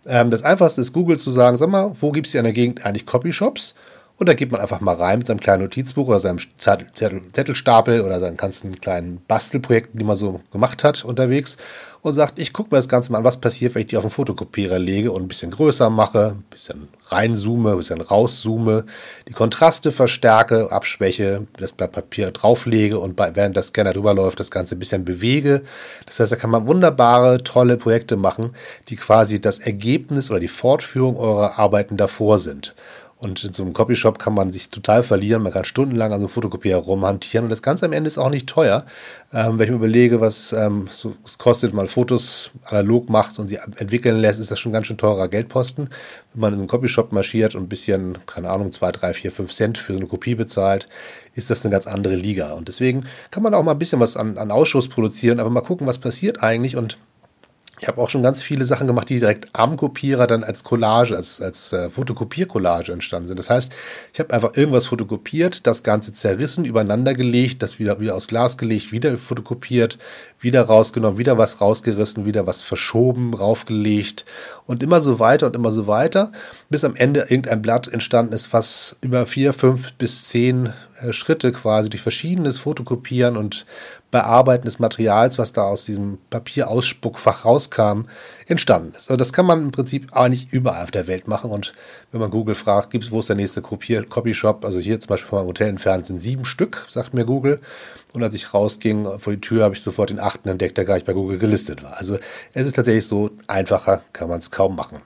ähm, 0.05 0.31
das 0.31 0.43
Einfachste 0.43 0.79
ist, 0.79 0.93
Google 0.93 1.19
zu 1.19 1.29
sagen, 1.29 1.57
sag 1.57 1.69
mal, 1.69 1.93
wo 1.99 2.13
gibt 2.13 2.27
es 2.27 2.31
hier 2.31 2.39
in 2.39 2.45
der 2.45 2.53
Gegend 2.53 2.85
eigentlich 2.85 3.05
Copyshops? 3.05 3.75
Und 4.19 4.27
da 4.27 4.33
geht 4.33 4.51
man 4.51 4.59
einfach 4.59 4.81
mal 4.81 4.95
rein 4.95 5.19
mit 5.19 5.27
seinem 5.27 5.39
kleinen 5.39 5.63
Notizbuch 5.63 6.09
oder 6.09 6.19
seinem 6.19 6.39
Zettel, 6.57 6.87
Zettel, 6.91 7.21
Zettelstapel 7.31 8.01
oder 8.01 8.19
seinen 8.19 8.35
ganzen 8.35 8.77
kleinen 8.81 9.21
Bastelprojekten, 9.25 9.97
die 9.97 10.03
man 10.03 10.17
so 10.17 10.41
gemacht 10.51 10.83
hat 10.83 11.05
unterwegs 11.05 11.55
und 12.01 12.11
sagt, 12.11 12.37
ich 12.37 12.51
gucke 12.51 12.69
mir 12.71 12.79
das 12.79 12.89
Ganze 12.89 13.13
mal 13.13 13.19
an, 13.19 13.23
was 13.23 13.39
passiert, 13.39 13.75
wenn 13.75 13.81
ich 13.83 13.87
die 13.87 13.95
auf 13.95 14.03
den 14.03 14.11
Fotokopierer 14.11 14.77
lege 14.77 15.13
und 15.13 15.21
ein 15.21 15.27
bisschen 15.29 15.51
größer 15.51 15.89
mache, 15.89 16.33
ein 16.35 16.43
bisschen 16.49 16.89
reinzoome, 17.07 17.71
ein 17.71 17.77
bisschen 17.77 18.01
rauszoome, 18.01 18.85
die 19.29 19.33
Kontraste 19.33 19.93
verstärke, 19.93 20.69
abschwäche, 20.69 21.47
das 21.57 21.71
Blatt 21.71 21.93
Papier 21.93 22.31
drauflege 22.31 22.99
und 22.99 23.17
während 23.17 23.55
der 23.55 23.63
Scanner 23.63 23.93
drüber 23.93 24.13
läuft, 24.13 24.41
das 24.41 24.51
Ganze 24.51 24.75
ein 24.75 24.79
bisschen 24.79 25.05
bewege. 25.05 25.63
Das 26.05 26.19
heißt, 26.19 26.33
da 26.33 26.35
kann 26.35 26.49
man 26.49 26.67
wunderbare, 26.67 27.41
tolle 27.41 27.77
Projekte 27.77 28.17
machen, 28.17 28.53
die 28.89 28.97
quasi 28.97 29.39
das 29.39 29.59
Ergebnis 29.59 30.29
oder 30.29 30.41
die 30.41 30.49
Fortführung 30.49 31.15
eurer 31.15 31.57
Arbeiten 31.57 31.95
davor 31.95 32.37
sind. 32.37 32.75
Und 33.19 33.43
in 33.43 33.51
so 33.51 33.63
einem 33.63 33.73
Copyshop 33.73 34.17
kann 34.17 34.33
man 34.33 34.53
sich 34.53 34.69
total 34.69 35.03
verlieren. 35.03 35.43
Man 35.43 35.51
kann 35.51 35.65
stundenlang 35.65 36.13
an 36.13 36.21
so 36.21 36.27
einem 36.27 36.33
Fotokopierer 36.33 36.79
rumhantieren. 36.79 37.43
Und 37.43 37.49
das 37.49 37.61
Ganze 37.61 37.85
am 37.85 37.91
Ende 37.91 38.07
ist 38.07 38.17
auch 38.17 38.29
nicht 38.29 38.47
teuer. 38.47 38.85
Ähm, 39.33 39.59
wenn 39.59 39.65
ich 39.65 39.71
mir 39.71 39.75
überlege, 39.75 40.21
was 40.21 40.53
ähm, 40.53 40.87
so, 40.89 41.15
es 41.25 41.37
kostet, 41.37 41.73
man 41.73 41.87
Fotos 41.87 42.51
analog 42.63 43.09
macht 43.09 43.37
und 43.37 43.49
sie 43.49 43.57
entwickeln 43.57 44.15
lässt, 44.15 44.39
ist 44.39 44.51
das 44.51 44.59
schon 44.59 44.71
ganz 44.71 44.87
schön 44.87 44.97
teurer 44.97 45.27
Geldposten. 45.27 45.89
Wenn 46.31 46.39
man 46.39 46.53
in 46.53 46.59
so 46.59 46.61
einem 46.61 46.69
Copyshop 46.69 47.11
marschiert 47.11 47.55
und 47.55 47.63
ein 47.63 47.67
bisschen, 47.69 48.19
keine 48.25 48.49
Ahnung, 48.49 48.71
zwei, 48.71 48.93
drei, 48.93 49.13
vier, 49.13 49.33
fünf 49.33 49.51
Cent 49.51 49.77
für 49.77 49.91
so 49.91 49.99
eine 49.99 50.07
Kopie 50.07 50.35
bezahlt, 50.35 50.87
ist 51.33 51.49
das 51.49 51.65
eine 51.65 51.73
ganz 51.73 51.87
andere 51.87 52.15
Liga. 52.15 52.53
Und 52.53 52.69
deswegen 52.69 53.05
kann 53.31 53.43
man 53.43 53.53
auch 53.53 53.63
mal 53.63 53.73
ein 53.73 53.79
bisschen 53.79 53.99
was 53.99 54.15
an, 54.15 54.37
an 54.37 54.49
Ausschuss 54.49 54.87
produzieren, 54.87 55.41
aber 55.41 55.49
mal 55.49 55.59
gucken, 55.59 55.87
was 55.87 55.97
passiert 55.97 56.41
eigentlich. 56.41 56.77
Und 56.77 56.97
Ich 57.81 57.87
habe 57.87 58.01
auch 58.01 58.09
schon 58.09 58.23
ganz 58.23 58.43
viele 58.43 58.65
Sachen 58.65 58.87
gemacht, 58.87 59.09
die 59.09 59.19
direkt 59.19 59.47
am 59.53 59.77
Kopierer 59.77 60.27
dann 60.27 60.43
als 60.43 60.65
Collage, 60.65 61.15
als, 61.15 61.41
als 61.41 61.71
äh, 61.71 61.89
Fotokopiercollage 61.89 62.91
entstanden 62.91 63.29
sind. 63.29 63.37
Das 63.37 63.49
heißt, 63.49 63.71
ich 64.13 64.19
habe 64.19 64.33
einfach 64.33 64.55
irgendwas 64.55 64.87
fotokopiert, 64.87 65.65
das 65.65 65.83
Ganze 65.83 66.11
zerrissen, 66.11 66.65
übereinander 66.65 67.13
gelegt, 67.13 67.63
das 67.63 67.79
wieder, 67.79 68.01
wieder 68.01 68.15
aus 68.15 68.27
Glas 68.27 68.57
gelegt, 68.57 68.91
wieder 68.91 69.17
fotokopiert, 69.17 69.97
wieder 70.41 70.63
rausgenommen, 70.63 71.17
wieder 71.17 71.37
was 71.37 71.61
rausgerissen, 71.61 72.25
wieder 72.25 72.45
was 72.45 72.63
verschoben, 72.63 73.33
raufgelegt 73.33 74.25
und 74.65 74.83
immer 74.83 74.99
so 74.99 75.19
weiter 75.19 75.47
und 75.47 75.55
immer 75.55 75.71
so 75.71 75.87
weiter, 75.87 76.33
bis 76.69 76.83
am 76.83 76.95
Ende 76.95 77.21
irgendein 77.21 77.61
Blatt 77.61 77.87
entstanden 77.87 78.33
ist, 78.33 78.51
was 78.51 78.97
über 79.01 79.25
vier, 79.25 79.53
fünf 79.53 79.93
bis 79.93 80.27
zehn 80.27 80.73
äh, 81.01 81.13
Schritte 81.13 81.51
quasi 81.53 81.89
durch 81.89 82.01
verschiedenes 82.01 82.59
Fotokopieren 82.59 83.37
und 83.37 83.65
Bearbeiten 84.11 84.65
des 84.65 84.79
Materials, 84.79 85.37
was 85.37 85.53
da 85.53 85.63
aus 85.63 85.85
diesem 85.85 86.17
Papierausspuckfach 86.29 87.45
rauskam, 87.45 88.05
entstanden 88.47 88.93
ist. 88.95 89.09
Also 89.09 89.17
das 89.17 89.33
kann 89.33 89.45
man 89.45 89.65
im 89.65 89.71
Prinzip 89.71 90.07
eigentlich 90.15 90.47
überall 90.51 90.83
auf 90.83 90.91
der 90.91 91.05
Welt 91.05 91.27
machen. 91.27 91.51
Und 91.51 91.73
wenn 92.11 92.19
man 92.19 92.31
Google 92.31 92.55
fragt, 92.55 92.89
gibt's, 92.89 93.11
wo 93.11 93.19
ist 93.19 93.29
der 93.29 93.35
nächste 93.35 93.61
Copyshop? 93.61 94.65
Also 94.65 94.79
hier 94.79 94.99
zum 94.99 95.09
Beispiel 95.09 95.29
vom 95.29 95.45
Hotel 95.45 95.67
entfernt 95.67 96.07
sind 96.07 96.19
sieben 96.19 96.45
Stück, 96.45 96.85
sagt 96.89 97.13
mir 97.13 97.25
Google. 97.25 97.59
Und 98.11 98.23
als 98.23 98.33
ich 98.33 98.51
rausging 98.53 99.19
vor 99.19 99.33
die 99.33 99.41
Tür, 99.41 99.63
habe 99.63 99.75
ich 99.75 99.83
sofort 99.83 100.09
den 100.09 100.19
achten 100.19 100.49
entdeckt, 100.49 100.77
der 100.77 100.85
gar 100.85 100.95
nicht 100.95 101.05
bei 101.05 101.13
Google 101.13 101.37
gelistet 101.37 101.83
war. 101.83 101.97
Also 101.97 102.17
es 102.53 102.65
ist 102.65 102.75
tatsächlich 102.75 103.05
so 103.05 103.29
einfacher, 103.45 104.01
kann 104.13 104.29
man 104.29 104.39
es 104.39 104.49
kaum 104.49 104.75
machen. 104.75 105.01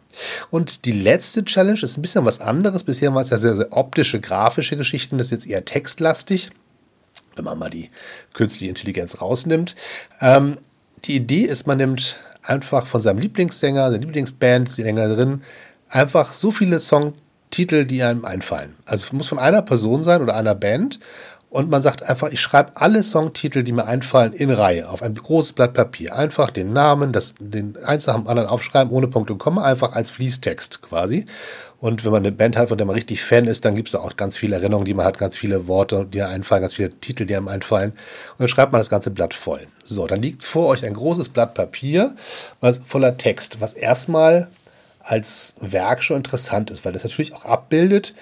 Und 0.50 0.86
die 0.86 0.94
letzte 0.94 1.44
Challenge 1.44 1.80
ist 1.82 1.98
ein 1.98 2.02
bisschen 2.02 2.24
was 2.24 2.40
anderes. 2.40 2.86
Bisher 2.86 3.14
war 3.14 3.22
es 3.22 3.32
ja 3.32 3.38
sehr, 3.38 3.58
sehr 3.58 3.76
optische, 3.76 4.22
grafische 4.22 4.78
Geschichten. 4.78 5.18
Das 5.18 5.28
ist 5.28 5.32
jetzt 5.32 5.48
eher 5.48 5.66
textlastig 5.66 6.52
wenn 7.36 7.46
man 7.46 7.60
mal 7.60 7.70
die 7.70 7.90
künstliche 8.34 8.70
Intelligenz 8.70 9.22
rausnimmt. 9.22 9.76
Ähm, 10.22 10.58
die 11.06 11.16
Idee 11.16 11.42
ist, 11.42 11.68
man 11.68 11.78
nimmt 11.78 12.18
einfach 12.42 12.88
von 12.88 13.02
seinem 13.02 13.20
Lieblingssänger, 13.20 13.92
seiner 13.92 14.04
Lieblingsband, 14.06 14.70
die 14.70 14.84
Sängerin, 14.84 15.44
einfach 15.90 16.34
so 16.34 16.52
viele 16.52 16.80
Songtitel, 16.80 17.86
die 17.86 18.04
einem 18.04 18.26
einfallen. 18.26 18.76
Also 18.86 19.16
muss 19.16 19.28
von 19.28 19.40
einer 19.40 19.62
Person 19.62 20.04
sein 20.04 20.22
oder 20.22 20.36
einer 20.36 20.56
Band. 20.56 21.00
Und 21.50 21.70
man 21.70 21.84
sagt 21.84 22.02
einfach, 22.10 22.30
ich 22.32 22.42
schreibe 22.42 22.72
alle 22.76 23.04
Songtitel, 23.04 23.62
die 23.62 23.74
mir 23.74 23.86
einfallen, 23.86 24.34
in 24.34 24.50
Reihe 24.50 24.90
auf 24.90 25.04
ein 25.04 25.14
großes 25.14 25.54
Blatt 25.54 25.76
Papier. 25.76 26.16
Einfach 26.16 26.50
den 26.50 26.74
Namen, 26.74 27.14
das, 27.14 27.36
den 27.38 27.78
eins 27.78 28.08
nach 28.08 28.16
dem 28.16 28.28
anderen 28.28 28.50
aufschreiben, 28.50 28.92
ohne 28.92 29.08
Punkt 29.08 29.30
und 29.30 29.38
Komma, 29.38 29.64
einfach 29.64 29.94
als 29.94 30.10
Fließtext 30.10 30.82
quasi. 30.82 31.28
Und 31.84 32.06
wenn 32.06 32.14
man 32.14 32.24
eine 32.24 32.32
Band 32.32 32.56
hat, 32.56 32.70
von 32.70 32.78
der 32.78 32.88
man 32.88 32.96
richtig 32.96 33.22
Fan 33.22 33.46
ist, 33.46 33.66
dann 33.66 33.76
gibt 33.76 33.90
es 33.90 33.92
da 33.92 34.00
auch 34.00 34.16
ganz 34.16 34.38
viele 34.38 34.56
Erinnerungen, 34.56 34.86
die 34.86 34.94
man 34.94 35.06
hat, 35.06 35.18
ganz 35.18 35.36
viele 35.36 35.68
Worte, 35.68 36.06
die 36.06 36.22
einem 36.22 36.36
einfallen, 36.36 36.62
ganz 36.62 36.76
viele 36.76 36.98
Titel, 37.02 37.26
die 37.26 37.36
einem 37.36 37.50
einfallen. 37.50 37.92
Und 37.92 38.40
dann 38.40 38.48
schreibt 38.48 38.72
man 38.72 38.80
das 38.80 38.90
ganze 38.90 39.12
Blatt 39.12 39.34
voll. 39.34 39.68
So, 39.84 40.08
dann 40.08 40.22
liegt 40.22 40.46
vor 40.46 40.68
euch 40.70 40.86
ein 40.86 40.94
großes 40.94 41.28
Blatt 41.28 41.56
Papier 41.56 42.16
voller 42.86 43.18
Text, 43.18 43.60
was 43.60 43.74
erstmal 43.74 44.50
als 45.02 45.56
Werk 45.60 46.04
schon 46.04 46.16
interessant 46.16 46.70
ist, 46.72 46.86
weil 46.86 46.94
das 46.94 47.04
natürlich 47.04 47.36
auch 47.36 47.44
abbildet, 47.44 48.14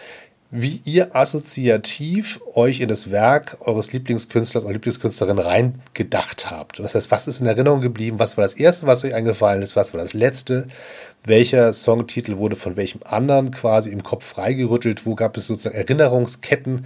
wie 0.52 0.82
ihr 0.84 1.16
assoziativ 1.16 2.42
euch 2.54 2.82
in 2.82 2.90
das 2.90 3.10
Werk 3.10 3.58
eures 3.62 3.94
Lieblingskünstlers 3.94 4.66
oder 4.66 4.74
Lieblingskünstlerin 4.74 5.40
reingedacht 5.40 6.52
habt. 6.52 6.80
Das 6.80 6.94
heißt, 6.94 7.10
was 7.10 7.28
ist 7.28 7.40
in 7.40 7.48
Erinnerung 7.48 7.80
geblieben? 7.80 8.20
Was 8.20 8.36
war 8.36 8.42
das 8.42 8.56
erste, 8.56 8.86
was 8.86 9.06
euch 9.06 9.14
eingefallen 9.14 9.62
ist? 9.62 9.78
Was 9.78 9.94
war 9.94 10.02
das 10.02 10.14
letzte? 10.14 10.68
Welcher 11.24 11.72
Songtitel 11.72 12.36
wurde 12.38 12.58
von 12.58 12.76
welchem 12.76 13.02
anderen 13.06 13.52
quasi 13.52 13.92
im 13.92 14.04
Kopf 14.04 14.26
freigerüttelt? 14.26 15.06
Wo 15.06 15.16
gab 15.16 15.38
es 15.38 15.48
sozusagen 15.48 15.78
Erinnerungsketten? 15.78 16.86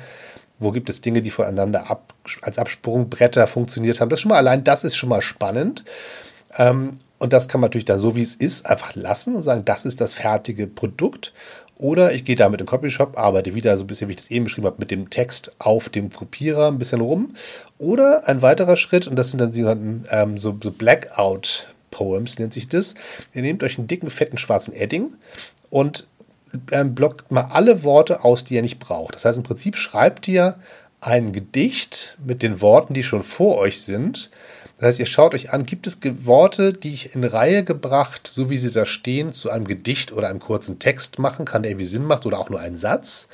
Wo 0.60 0.72
gibt 0.72 0.90
es 0.90 1.02
Dinge, 1.02 1.24
die 1.24 1.32
voneinander 1.32 1.90
ab, 1.90 2.14
als 2.44 2.60
Absprungbretter 2.60 3.48
funktioniert 3.48 4.00
haben? 4.00 4.10
Das 4.10 4.22
schon 4.22 4.30
mal 4.30 4.38
allein, 4.38 4.64
das 4.64 4.84
ist 4.84 4.96
schon 4.96 5.10
mal 5.10 5.24
spannend. 5.24 5.84
Ähm, 6.58 7.00
und 7.18 7.34
das 7.34 7.48
kann 7.48 7.62
man 7.62 7.70
natürlich 7.70 7.86
dann 7.86 8.00
so, 8.00 8.16
wie 8.16 8.22
es 8.22 8.36
ist, 8.36 8.66
einfach 8.66 8.94
lassen 8.94 9.36
und 9.36 9.42
sagen, 9.42 9.66
das 9.66 9.86
ist 9.86 10.02
das 10.02 10.14
fertige 10.14 10.68
Produkt. 10.68 11.34
Oder 11.78 12.14
ich 12.14 12.24
gehe 12.24 12.36
da 12.36 12.48
mit 12.50 12.60
dem 12.60 12.68
Copyshop, 12.68 13.18
arbeite 13.18 13.54
wieder 13.54 13.78
so 13.78 13.84
ein 13.84 13.88
bisschen, 13.88 14.08
wie 14.08 14.12
ich 14.12 14.18
das 14.18 14.32
eben 14.32 14.46
beschrieben 14.46 14.68
habe, 14.68 14.78
mit 14.80 14.92
dem 14.92 15.10
Text 15.10 15.54
auf 15.60 15.90
dem 15.90 16.12
Kopierer 16.12 16.70
ein 16.70 16.78
bisschen 16.78 17.02
rum. 17.02 17.36
Oder 17.78 18.28
ein 18.28 18.42
weiterer 18.42 18.78
Schritt, 18.78 19.08
und 19.08 19.18
das 19.18 19.32
sind 19.32 19.42
dann 19.42 19.52
die 19.52 19.62
ähm, 19.62 20.38
so, 20.38 20.58
so 20.62 20.72
Blackout 20.72 21.74
Poems, 21.92 22.40
nennt 22.40 22.54
sich 22.54 22.70
das. 22.70 22.96
Ihr 23.34 23.42
nehmt 23.42 23.64
euch 23.64 23.78
einen 23.78 23.88
dicken, 23.88 24.10
fetten, 24.10 24.38
schwarzen 24.38 24.74
Edding 24.74 25.16
und 25.70 26.08
ähm, 26.72 26.96
blockt 26.96 27.32
mal 27.32 27.50
alle 27.52 27.84
Worte 27.84 28.24
aus, 28.24 28.46
die 28.46 28.56
ihr 28.56 28.62
nicht 28.62 28.80
braucht. 28.80 29.16
Das 29.16 29.26
heißt, 29.26 29.38
im 29.38 29.44
Prinzip 29.44 29.76
schreibt 29.76 30.28
ihr 30.28 30.58
ein 31.02 31.34
Gedicht 31.34 32.18
mit 32.26 32.42
den 32.42 32.62
Worten, 32.62 32.94
die 32.94 33.04
schon 33.04 33.24
vor 33.24 33.58
euch 33.58 33.82
sind, 33.82 34.32
das 34.78 34.88
heißt, 34.88 35.00
ihr 35.00 35.06
schaut 35.06 35.34
euch 35.34 35.54
an, 35.54 35.66
gibt 35.66 35.88
es 35.88 36.00
Worte, 36.26 36.74
die 36.74 36.94
ich 36.94 37.16
in 37.16 37.24
Reihe 37.24 37.64
gebracht, 37.64 38.28
so 38.28 38.50
wie 38.50 38.58
sie 38.58 38.72
da 38.72 38.86
stehen, 38.86 39.34
zu 39.34 39.50
einem 39.50 39.66
Gedicht 39.66 40.12
oder 40.12 40.28
einem 40.28 40.40
kurzen 40.40 40.80
Text 40.80 41.18
machen 41.18 41.46
kann, 41.46 41.64
der 41.64 41.72
irgendwie 41.72 41.86
Sinn 41.86 42.06
macht 42.06 42.26
oder 42.26 42.40
auch 42.40 42.50
nur 42.50 42.60
einen 42.60 42.78
Satz. 42.78 43.30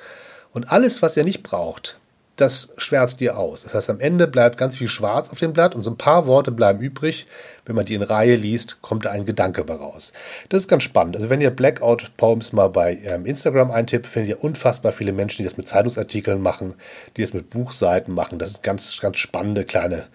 Und 0.52 0.72
alles, 0.72 1.02
was 1.02 1.18
ihr 1.18 1.24
nicht 1.24 1.42
braucht, 1.42 1.98
das 2.36 2.74
schwärzt 2.78 3.22
ihr 3.22 3.38
aus. 3.38 3.64
Das 3.64 3.74
heißt, 3.74 3.90
am 3.90 4.00
Ende 4.00 4.28
bleibt 4.28 4.58
ganz 4.58 4.78
viel 4.78 4.88
Schwarz 4.88 5.30
auf 5.30 5.40
dem 5.40 5.54
Blatt 5.54 5.76
und 5.76 5.84
so 5.84 5.92
ein 5.92 5.98
paar 5.98 6.26
Worte 6.26 6.52
bleiben 6.52 6.80
übrig. 6.80 7.28
Wenn 7.66 7.76
man 7.76 7.86
die 7.86 7.94
in 7.94 8.02
Reihe 8.02 8.36
liest, 8.36 8.82
kommt 8.82 9.06
da 9.06 9.12
ein 9.12 9.26
Gedanke 9.26 9.68
raus. 9.68 10.14
Das 10.50 10.62
ist 10.62 10.68
ganz 10.68 10.84
spannend. 10.84 11.16
Also 11.16 11.30
wenn 11.30 11.42
ihr 11.42 11.52
Blackout 11.52 12.12
Poems 12.18 12.54
mal 12.54 12.70
bei 12.70 12.98
ähm, 13.04 13.26
Instagram 13.26 13.70
eintippt, 13.70 14.08
findet 14.08 14.30
ihr 14.30 14.44
unfassbar 14.44 14.92
viele 14.92 15.14
Menschen, 15.14 15.44
die 15.44 15.50
das 15.50 15.58
mit 15.58 15.68
Zeitungsartikeln 15.68 16.42
machen, 16.42 16.74
die 17.16 17.22
das 17.22 17.34
mit 17.34 17.50
Buchseiten 17.50 18.14
machen. 18.14 18.40
Das 18.40 18.50
ist 18.50 18.64
ganz, 18.64 19.00
ganz 19.00 19.18
spannende 19.18 19.64
kleine 19.64 20.08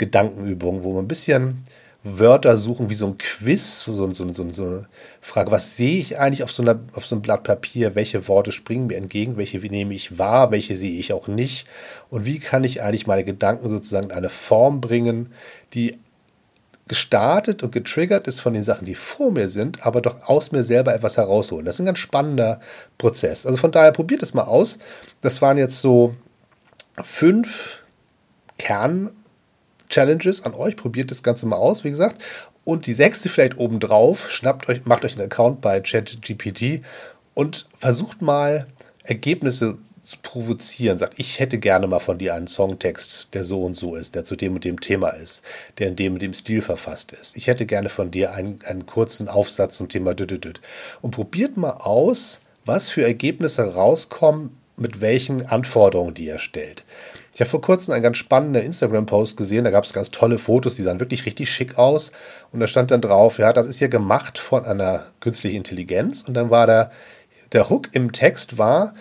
Gedankenübung, 0.00 0.82
wo 0.82 0.94
man 0.94 1.04
ein 1.04 1.08
bisschen 1.08 1.62
Wörter 2.02 2.56
suchen, 2.56 2.88
wie 2.88 2.94
so 2.94 3.06
ein 3.06 3.18
Quiz, 3.18 3.82
so, 3.82 3.92
so, 3.92 4.10
so, 4.32 4.32
so 4.32 4.64
eine 4.64 4.82
Frage, 5.20 5.50
was 5.50 5.76
sehe 5.76 5.98
ich 5.98 6.18
eigentlich 6.18 6.42
auf 6.42 6.50
so, 6.50 6.62
einer, 6.62 6.80
auf 6.94 7.04
so 7.04 7.14
einem 7.14 7.22
Blatt 7.22 7.44
Papier, 7.44 7.94
welche 7.94 8.26
Worte 8.26 8.52
springen 8.52 8.86
mir 8.86 8.96
entgegen, 8.96 9.36
welche 9.36 9.58
nehme 9.58 9.92
ich 9.92 10.18
wahr, 10.18 10.50
welche 10.50 10.76
sehe 10.76 10.98
ich 10.98 11.12
auch 11.12 11.28
nicht 11.28 11.66
und 12.08 12.24
wie 12.24 12.38
kann 12.38 12.64
ich 12.64 12.82
eigentlich 12.82 13.06
meine 13.06 13.24
Gedanken 13.24 13.68
sozusagen 13.68 14.06
in 14.06 14.16
eine 14.16 14.30
Form 14.30 14.80
bringen, 14.80 15.32
die 15.74 15.98
gestartet 16.88 17.62
und 17.62 17.70
getriggert 17.70 18.26
ist 18.26 18.40
von 18.40 18.54
den 18.54 18.64
Sachen, 18.64 18.86
die 18.86 18.94
vor 18.94 19.30
mir 19.30 19.48
sind, 19.48 19.86
aber 19.86 20.00
doch 20.00 20.22
aus 20.22 20.50
mir 20.50 20.64
selber 20.64 20.94
etwas 20.94 21.18
herausholen. 21.18 21.66
Das 21.66 21.76
ist 21.76 21.80
ein 21.80 21.86
ganz 21.86 22.00
spannender 22.00 22.60
Prozess. 22.98 23.46
Also 23.46 23.58
von 23.58 23.70
daher 23.70 23.92
probiert 23.92 24.22
es 24.22 24.34
mal 24.34 24.44
aus. 24.44 24.78
Das 25.20 25.40
waren 25.40 25.56
jetzt 25.58 25.80
so 25.80 26.16
fünf 27.00 27.78
Kern 28.58 29.10
Challenges 29.90 30.44
an 30.44 30.54
euch. 30.54 30.76
Probiert 30.76 31.10
das 31.10 31.22
Ganze 31.22 31.46
mal 31.46 31.56
aus, 31.56 31.84
wie 31.84 31.90
gesagt. 31.90 32.22
Und 32.64 32.86
die 32.86 32.94
sechste 32.94 33.28
vielleicht 33.28 33.58
obendrauf. 33.58 34.30
Schnappt 34.30 34.68
euch, 34.68 34.86
macht 34.86 35.04
euch 35.04 35.12
einen 35.12 35.26
Account 35.26 35.60
bei 35.60 35.80
ChatGPT 35.80 36.82
und 37.34 37.68
versucht 37.78 38.22
mal 38.22 38.66
Ergebnisse 39.04 39.78
zu 40.02 40.18
provozieren. 40.22 40.98
Sagt, 40.98 41.18
ich 41.18 41.38
hätte 41.40 41.58
gerne 41.58 41.86
mal 41.86 41.98
von 41.98 42.18
dir 42.18 42.34
einen 42.34 42.46
Songtext, 42.46 43.28
der 43.32 43.44
so 43.44 43.64
und 43.64 43.74
so 43.74 43.96
ist, 43.96 44.14
der 44.14 44.24
zu 44.24 44.36
dem 44.36 44.54
und 44.54 44.64
dem 44.64 44.80
Thema 44.80 45.10
ist, 45.10 45.42
der 45.78 45.88
in 45.88 45.96
dem 45.96 46.14
und 46.14 46.22
dem 46.22 46.34
Stil 46.34 46.62
verfasst 46.62 47.12
ist. 47.12 47.36
Ich 47.36 47.46
hätte 47.46 47.66
gerne 47.66 47.88
von 47.88 48.10
dir 48.10 48.32
einen, 48.32 48.60
einen 48.64 48.86
kurzen 48.86 49.28
Aufsatz 49.28 49.76
zum 49.76 49.88
Thema 49.88 50.14
düdüdüd. 50.14 50.60
Und 51.00 51.12
probiert 51.12 51.56
mal 51.56 51.72
aus, 51.72 52.40
was 52.64 52.90
für 52.90 53.02
Ergebnisse 53.02 53.74
rauskommen, 53.74 54.56
mit 54.76 55.00
welchen 55.00 55.46
Anforderungen 55.46 56.14
die 56.14 56.28
er 56.28 56.38
stellt. 56.38 56.84
Ich 57.40 57.42
habe 57.42 57.52
vor 57.52 57.62
kurzem 57.62 57.94
einen 57.94 58.02
ganz 58.02 58.18
spannenden 58.18 58.62
Instagram-Post 58.64 59.38
gesehen, 59.38 59.64
da 59.64 59.70
gab 59.70 59.84
es 59.84 59.94
ganz 59.94 60.10
tolle 60.10 60.36
Fotos, 60.36 60.74
die 60.74 60.82
sahen 60.82 61.00
wirklich 61.00 61.24
richtig 61.24 61.48
schick 61.50 61.78
aus. 61.78 62.12
Und 62.52 62.60
da 62.60 62.66
stand 62.66 62.90
dann 62.90 63.00
drauf, 63.00 63.38
ja, 63.38 63.54
das 63.54 63.66
ist 63.66 63.78
hier 63.78 63.88
gemacht 63.88 64.38
von 64.38 64.66
einer 64.66 65.06
künstlichen 65.20 65.56
Intelligenz. 65.56 66.20
Und 66.20 66.34
dann 66.34 66.50
war 66.50 66.66
da, 66.66 66.90
der 67.52 67.70
Hook 67.70 67.88
im 67.92 68.12
Text 68.12 68.58
war, 68.58 68.92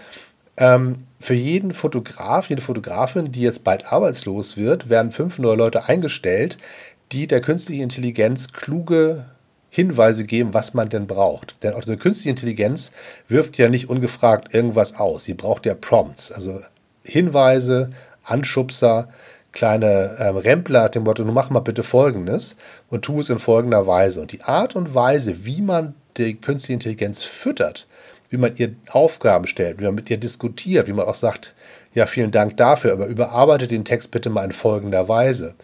ähm, 0.55 0.99
für 1.19 1.33
jeden 1.33 1.73
Fotograf, 1.73 2.49
jede 2.49 2.61
Fotografin, 2.61 3.33
die 3.33 3.41
jetzt 3.41 3.65
bald 3.65 3.91
arbeitslos 3.91 4.55
wird, 4.55 4.87
werden 4.87 5.11
fünf 5.11 5.37
neue 5.37 5.57
Leute 5.57 5.89
eingestellt, 5.89 6.57
die 7.11 7.27
der 7.27 7.41
künstlichen 7.41 7.81
Intelligenz 7.81 8.53
kluge 8.53 9.25
Hinweise 9.69 10.23
geben, 10.23 10.53
was 10.53 10.73
man 10.73 10.87
denn 10.87 11.07
braucht. 11.07 11.61
Denn 11.61 11.73
auch 11.73 11.81
diese 11.81 11.97
künstliche 11.97 12.29
Intelligenz 12.29 12.93
wirft 13.27 13.57
ja 13.57 13.67
nicht 13.67 13.89
ungefragt 13.89 14.53
irgendwas 14.53 14.95
aus. 14.95 15.25
Sie 15.25 15.33
braucht 15.33 15.65
ja 15.65 15.73
Prompts, 15.73 16.31
also 16.31 16.61
Hinweise, 17.03 17.91
Anschubser, 18.23 19.09
kleine 19.51 20.15
ähm, 20.19 20.37
Rempler 20.37 20.89
dem 20.89 21.03
Motto, 21.03 21.23
nun 21.23 21.33
mach 21.33 21.49
mal 21.49 21.59
bitte 21.59 21.83
Folgendes 21.83 22.55
und 22.89 23.03
tu 23.03 23.19
es 23.19 23.29
in 23.29 23.39
folgender 23.39 23.87
Weise. 23.87 24.21
Und 24.21 24.31
die 24.31 24.43
Art 24.43 24.75
und 24.75 24.93
Weise, 24.93 25.45
wie 25.45 25.61
man 25.61 25.95
die 26.17 26.35
künstliche 26.35 26.73
Intelligenz 26.73 27.23
füttert, 27.23 27.87
wie 28.29 28.37
man 28.37 28.55
ihr 28.55 28.75
Aufgaben 28.89 29.47
stellt, 29.47 29.79
wie 29.79 29.85
man 29.85 29.95
mit 29.95 30.09
ihr 30.09 30.17
diskutiert, 30.17 30.87
wie 30.87 30.93
man 30.93 31.07
auch 31.07 31.15
sagt, 31.15 31.55
ja, 31.93 32.05
vielen 32.05 32.31
Dank 32.31 32.57
dafür, 32.57 32.93
aber 32.93 33.07
überarbeitet 33.07 33.71
den 33.71 33.85
Text 33.85 34.11
bitte 34.11 34.29
mal 34.29 34.45
in 34.45 34.51
folgender 34.51 35.09
Weise. 35.09 35.55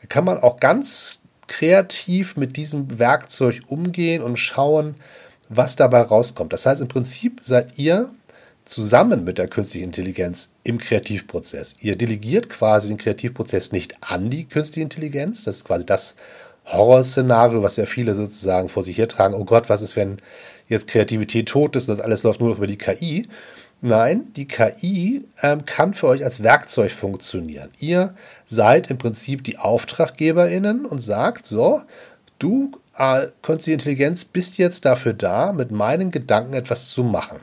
Da 0.00 0.06
kann 0.06 0.24
man 0.24 0.38
auch 0.38 0.58
ganz 0.58 1.20
kreativ 1.46 2.36
mit 2.36 2.56
diesem 2.56 2.98
Werkzeug 2.98 3.60
umgehen 3.66 4.22
und 4.22 4.38
schauen, 4.38 4.94
was 5.50 5.76
dabei 5.76 6.00
rauskommt. 6.00 6.54
Das 6.54 6.64
heißt, 6.64 6.80
im 6.80 6.88
Prinzip 6.88 7.40
seid 7.42 7.78
ihr 7.78 8.10
zusammen 8.64 9.24
mit 9.24 9.38
der 9.38 9.48
künstlichen 9.48 9.86
Intelligenz 9.86 10.50
im 10.64 10.78
Kreativprozess. 10.78 11.76
Ihr 11.80 11.96
delegiert 11.96 12.48
quasi 12.48 12.88
den 12.88 12.98
Kreativprozess 12.98 13.72
nicht 13.72 13.96
an 14.00 14.30
die 14.30 14.46
künstliche 14.46 14.84
Intelligenz. 14.84 15.44
Das 15.44 15.56
ist 15.56 15.64
quasi 15.64 15.84
das, 15.84 16.14
Horrorszenario, 16.66 17.62
was 17.62 17.76
ja 17.76 17.86
viele 17.86 18.14
sozusagen 18.14 18.68
vor 18.68 18.82
sich 18.82 18.96
hertragen. 18.96 19.34
Oh 19.34 19.44
Gott, 19.44 19.68
was 19.68 19.82
ist, 19.82 19.96
wenn 19.96 20.18
jetzt 20.66 20.86
Kreativität 20.86 21.48
tot 21.48 21.76
ist 21.76 21.88
und 21.88 21.96
das 21.96 22.04
alles 22.04 22.22
läuft 22.22 22.40
nur 22.40 22.50
noch 22.50 22.56
über 22.56 22.66
die 22.66 22.78
KI? 22.78 23.28
Nein, 23.80 24.32
die 24.34 24.48
KI 24.48 25.24
ähm, 25.42 25.66
kann 25.66 25.92
für 25.92 26.06
euch 26.06 26.24
als 26.24 26.42
Werkzeug 26.42 26.90
funktionieren. 26.90 27.70
Ihr 27.78 28.14
seid 28.46 28.90
im 28.90 28.96
Prinzip 28.96 29.44
die 29.44 29.58
AuftraggeberInnen 29.58 30.86
und 30.86 31.00
sagt 31.00 31.44
so, 31.44 31.82
du, 32.38 32.72
äh, 32.96 33.26
künstliche 33.42 33.74
Intelligenz, 33.74 34.24
bist 34.24 34.56
jetzt 34.56 34.86
dafür 34.86 35.12
da, 35.12 35.52
mit 35.52 35.70
meinen 35.70 36.10
Gedanken 36.10 36.54
etwas 36.54 36.88
zu 36.88 37.04
machen. 37.04 37.40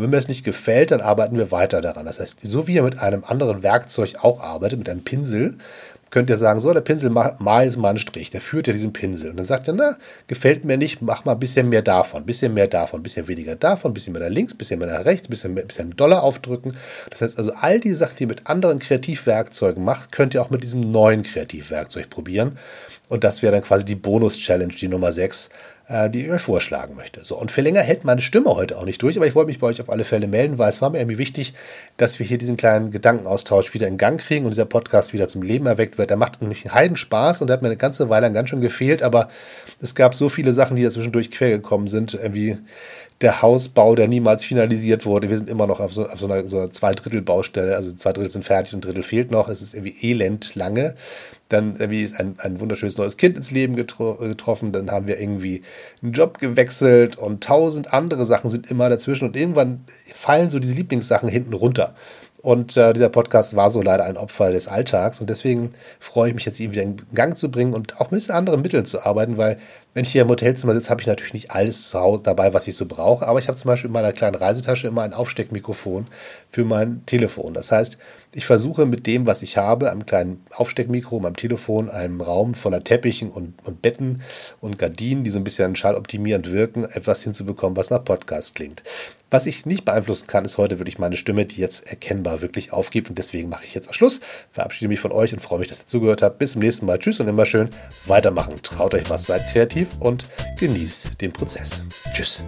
Und 0.00 0.04
wenn 0.04 0.10
mir 0.12 0.16
es 0.16 0.28
nicht 0.28 0.44
gefällt, 0.44 0.92
dann 0.92 1.02
arbeiten 1.02 1.36
wir 1.36 1.50
weiter 1.50 1.82
daran. 1.82 2.06
Das 2.06 2.20
heißt, 2.20 2.38
so 2.42 2.66
wie 2.66 2.76
ihr 2.76 2.82
mit 2.82 2.98
einem 2.98 3.22
anderen 3.22 3.62
Werkzeug 3.62 4.14
auch 4.22 4.40
arbeitet, 4.40 4.78
mit 4.78 4.88
einem 4.88 5.04
Pinsel, 5.04 5.58
könnt 6.10 6.30
ihr 6.30 6.38
sagen, 6.38 6.58
so, 6.58 6.72
der 6.72 6.80
Pinsel, 6.80 7.10
mal 7.10 7.66
ist 7.66 7.76
mal 7.76 7.90
ein 7.90 7.98
Strich, 7.98 8.30
der 8.30 8.40
führt 8.40 8.66
ja 8.66 8.72
diesen 8.72 8.94
Pinsel. 8.94 9.28
Und 9.28 9.36
dann 9.36 9.44
sagt 9.44 9.68
er, 9.68 9.74
na, 9.74 9.98
gefällt 10.26 10.64
mir 10.64 10.78
nicht, 10.78 11.02
mach 11.02 11.26
mal 11.26 11.32
ein 11.32 11.38
bisschen 11.38 11.68
mehr 11.68 11.82
davon, 11.82 12.22
ein 12.22 12.26
bisschen 12.26 12.54
mehr 12.54 12.66
davon, 12.66 13.00
ein 13.00 13.02
bisschen 13.02 13.28
weniger 13.28 13.56
davon, 13.56 13.90
ein 13.90 13.94
bisschen 13.94 14.14
mehr 14.14 14.22
nach 14.22 14.30
links, 14.30 14.54
ein 14.54 14.56
bisschen 14.58 14.78
mehr 14.78 14.88
nach 14.88 15.04
rechts, 15.04 15.28
ein 15.28 15.30
bisschen, 15.30 15.52
mehr, 15.52 15.66
bisschen 15.66 15.94
Dollar 15.94 16.22
aufdrücken. 16.22 16.74
Das 17.10 17.20
heißt 17.20 17.36
also, 17.36 17.52
all 17.52 17.78
die 17.78 17.92
Sachen, 17.92 18.16
die 18.16 18.22
ihr 18.22 18.28
mit 18.28 18.46
anderen 18.46 18.78
Kreativwerkzeugen 18.78 19.84
macht, 19.84 20.12
könnt 20.12 20.32
ihr 20.32 20.40
auch 20.40 20.48
mit 20.48 20.64
diesem 20.64 20.90
neuen 20.90 21.24
Kreativwerkzeug 21.24 22.08
probieren. 22.08 22.56
Und 23.10 23.22
das 23.22 23.42
wäre 23.42 23.52
dann 23.52 23.62
quasi 23.62 23.84
die 23.84 23.96
Bonus-Challenge, 23.96 24.72
die 24.72 24.88
Nummer 24.88 25.12
6, 25.12 25.46
äh, 25.46 25.50
die 25.88 26.24
ich 26.24 26.30
euch 26.30 26.40
vorschlagen 26.40 26.94
möchte. 26.94 27.24
So, 27.24 27.36
und 27.36 27.50
für 27.50 27.62
länger 27.62 27.80
hält 27.80 28.04
meine 28.04 28.20
Stimme 28.20 28.54
heute 28.54 28.78
auch 28.78 28.84
nicht 28.84 29.02
durch, 29.02 29.16
aber 29.16 29.26
ich 29.26 29.34
wollte 29.34 29.48
mich 29.48 29.58
bei 29.58 29.66
euch 29.66 29.80
auf 29.80 29.90
alle 29.90 30.04
Fälle 30.04 30.28
melden, 30.28 30.58
weil 30.58 30.68
es 30.68 30.80
war 30.80 30.90
mir 30.90 30.98
irgendwie 30.98 31.18
wichtig, 31.18 31.54
dass 31.96 32.18
wir 32.18 32.26
hier 32.26 32.38
diesen 32.38 32.56
kleinen 32.56 32.90
Gedankenaustausch 32.90 33.74
wieder 33.74 33.88
in 33.88 33.96
Gang 33.96 34.20
kriegen 34.20 34.44
und 34.44 34.52
dieser 34.52 34.66
Podcast 34.66 35.12
wieder 35.12 35.26
zum 35.26 35.42
Leben 35.42 35.66
erweckt 35.66 35.98
wird. 35.98 36.10
Der 36.10 36.16
macht 36.16 36.42
nämlich 36.42 36.64
einen 36.64 36.74
Heiden 36.74 36.96
Spaß 36.96 37.40
und 37.40 37.48
der 37.48 37.54
hat 37.54 37.62
mir 37.62 37.68
eine 37.68 37.76
ganze 37.76 38.08
Weile 38.08 38.30
ganz 38.32 38.50
schön 38.50 38.60
gefehlt, 38.60 39.02
aber 39.02 39.28
es 39.80 39.94
gab 39.94 40.14
so 40.14 40.28
viele 40.28 40.52
Sachen, 40.52 40.76
die 40.76 40.84
dazwischendurch 40.84 41.30
quer 41.30 41.50
gekommen 41.50 41.88
sind, 41.88 42.14
irgendwie 42.14 42.58
der 43.20 43.42
Hausbau, 43.42 43.94
der 43.94 44.08
niemals 44.08 44.44
finalisiert 44.44 45.04
wurde. 45.04 45.28
Wir 45.28 45.36
sind 45.36 45.50
immer 45.50 45.66
noch 45.66 45.78
auf 45.78 45.92
so, 45.92 46.06
auf 46.06 46.18
so 46.18 46.26
einer, 46.26 46.48
so 46.48 46.58
einer 46.58 46.72
Zwei-Drittel-Baustelle. 46.72 47.76
Also 47.76 47.92
zwei 47.92 48.12
Drittel 48.12 48.30
sind 48.30 48.44
fertig 48.46 48.72
und 48.72 48.78
ein 48.78 48.82
Drittel 48.82 49.02
fehlt 49.02 49.30
noch. 49.30 49.48
Es 49.48 49.60
ist 49.60 49.74
irgendwie 49.74 49.94
elend 50.08 50.54
lange. 50.54 50.94
Dann 51.50 51.76
irgendwie 51.78 52.02
ist 52.02 52.18
ein, 52.18 52.36
ein 52.38 52.60
wunderschönes 52.60 52.96
neues 52.96 53.18
Kind 53.18 53.36
ins 53.36 53.50
Leben 53.50 53.76
getro 53.76 54.14
getroffen. 54.14 54.72
Dann 54.72 54.90
haben 54.90 55.06
wir 55.06 55.20
irgendwie 55.20 55.62
einen 56.02 56.12
Job 56.12 56.38
gewechselt 56.38 57.18
und 57.18 57.44
tausend 57.44 57.92
andere 57.92 58.24
Sachen 58.24 58.48
sind 58.48 58.70
immer 58.70 58.88
dazwischen. 58.88 59.26
Und 59.26 59.36
irgendwann 59.36 59.84
fallen 60.14 60.48
so 60.48 60.58
diese 60.58 60.74
Lieblingssachen 60.74 61.28
hinten 61.28 61.52
runter. 61.52 61.94
Und 62.42 62.78
äh, 62.78 62.94
dieser 62.94 63.10
Podcast 63.10 63.54
war 63.54 63.68
so 63.68 63.82
leider 63.82 64.04
ein 64.04 64.16
Opfer 64.16 64.50
des 64.50 64.66
Alltags. 64.66 65.20
Und 65.20 65.28
deswegen 65.28 65.70
freue 65.98 66.30
ich 66.30 66.34
mich 66.34 66.46
jetzt, 66.46 66.58
ihn 66.58 66.72
wieder 66.72 66.82
in 66.82 66.96
Gang 67.14 67.36
zu 67.36 67.50
bringen 67.50 67.74
und 67.74 68.00
auch 68.00 68.10
mit 68.10 68.30
anderen 68.30 68.62
Mitteln 68.62 68.86
zu 68.86 69.04
arbeiten, 69.04 69.36
weil 69.36 69.58
wenn 69.92 70.04
ich 70.04 70.12
hier 70.12 70.22
im 70.22 70.28
Hotelzimmer 70.28 70.72
sitze, 70.72 70.88
habe 70.88 71.00
ich 71.00 71.08
natürlich 71.08 71.32
nicht 71.32 71.50
alles 71.50 71.88
zu 71.88 71.98
Hause 71.98 72.22
dabei, 72.22 72.54
was 72.54 72.68
ich 72.68 72.76
so 72.76 72.86
brauche. 72.86 73.26
Aber 73.26 73.40
ich 73.40 73.48
habe 73.48 73.58
zum 73.58 73.68
Beispiel 73.68 73.88
in 73.88 73.92
meiner 73.92 74.12
kleinen 74.12 74.36
Reisetasche 74.36 74.86
immer 74.86 75.02
ein 75.02 75.14
Aufsteckmikrofon 75.14 76.06
für 76.48 76.64
mein 76.64 77.04
Telefon. 77.06 77.54
Das 77.54 77.72
heißt, 77.72 77.98
ich 78.32 78.46
versuche 78.46 78.86
mit 78.86 79.08
dem, 79.08 79.26
was 79.26 79.42
ich 79.42 79.56
habe, 79.56 79.90
einem 79.90 80.06
kleinen 80.06 80.44
Aufsteckmikro, 80.52 81.18
meinem 81.18 81.36
Telefon, 81.36 81.90
einem 81.90 82.20
Raum 82.20 82.54
voller 82.54 82.84
Teppichen 82.84 83.30
und, 83.30 83.54
und 83.66 83.82
Betten 83.82 84.22
und 84.60 84.78
Gardinen, 84.78 85.24
die 85.24 85.30
so 85.30 85.38
ein 85.38 85.44
bisschen 85.44 85.74
schalloptimierend 85.74 86.52
wirken, 86.52 86.84
etwas 86.84 87.22
hinzubekommen, 87.24 87.76
was 87.76 87.90
nach 87.90 88.04
Podcast 88.04 88.54
klingt. 88.54 88.84
Was 89.32 89.46
ich 89.46 89.66
nicht 89.66 89.84
beeinflussen 89.84 90.26
kann, 90.26 90.44
ist 90.44 90.58
heute 90.58 90.78
wirklich 90.78 90.98
meine 90.98 91.16
Stimme, 91.16 91.46
die 91.46 91.60
jetzt 91.60 91.88
erkennbar 91.88 92.42
wirklich 92.42 92.72
aufgibt. 92.72 93.08
Und 93.10 93.18
deswegen 93.18 93.48
mache 93.48 93.64
ich 93.64 93.74
jetzt 93.74 93.88
auch 93.88 93.94
Schluss. 93.94 94.20
Verabschiede 94.50 94.88
mich 94.88 95.00
von 95.00 95.12
euch 95.12 95.32
und 95.32 95.40
freue 95.40 95.60
mich, 95.60 95.68
dass 95.68 95.80
ihr 95.80 95.86
zugehört 95.86 96.22
habt. 96.22 96.38
Bis 96.38 96.52
zum 96.52 96.62
nächsten 96.62 96.86
Mal. 96.86 96.98
Tschüss 96.98 97.20
und 97.20 97.28
immer 97.28 97.46
schön 97.46 97.70
weitermachen. 98.06 98.54
Traut 98.62 98.94
euch 98.94 99.08
was, 99.08 99.26
seid 99.26 99.42
kreativ 99.52 99.79
aktiv 99.80 99.96
und 100.00 100.26
genießt 100.58 101.20
den 101.20 101.32
Prozess. 101.32 101.82
Tschüss. 102.12 102.44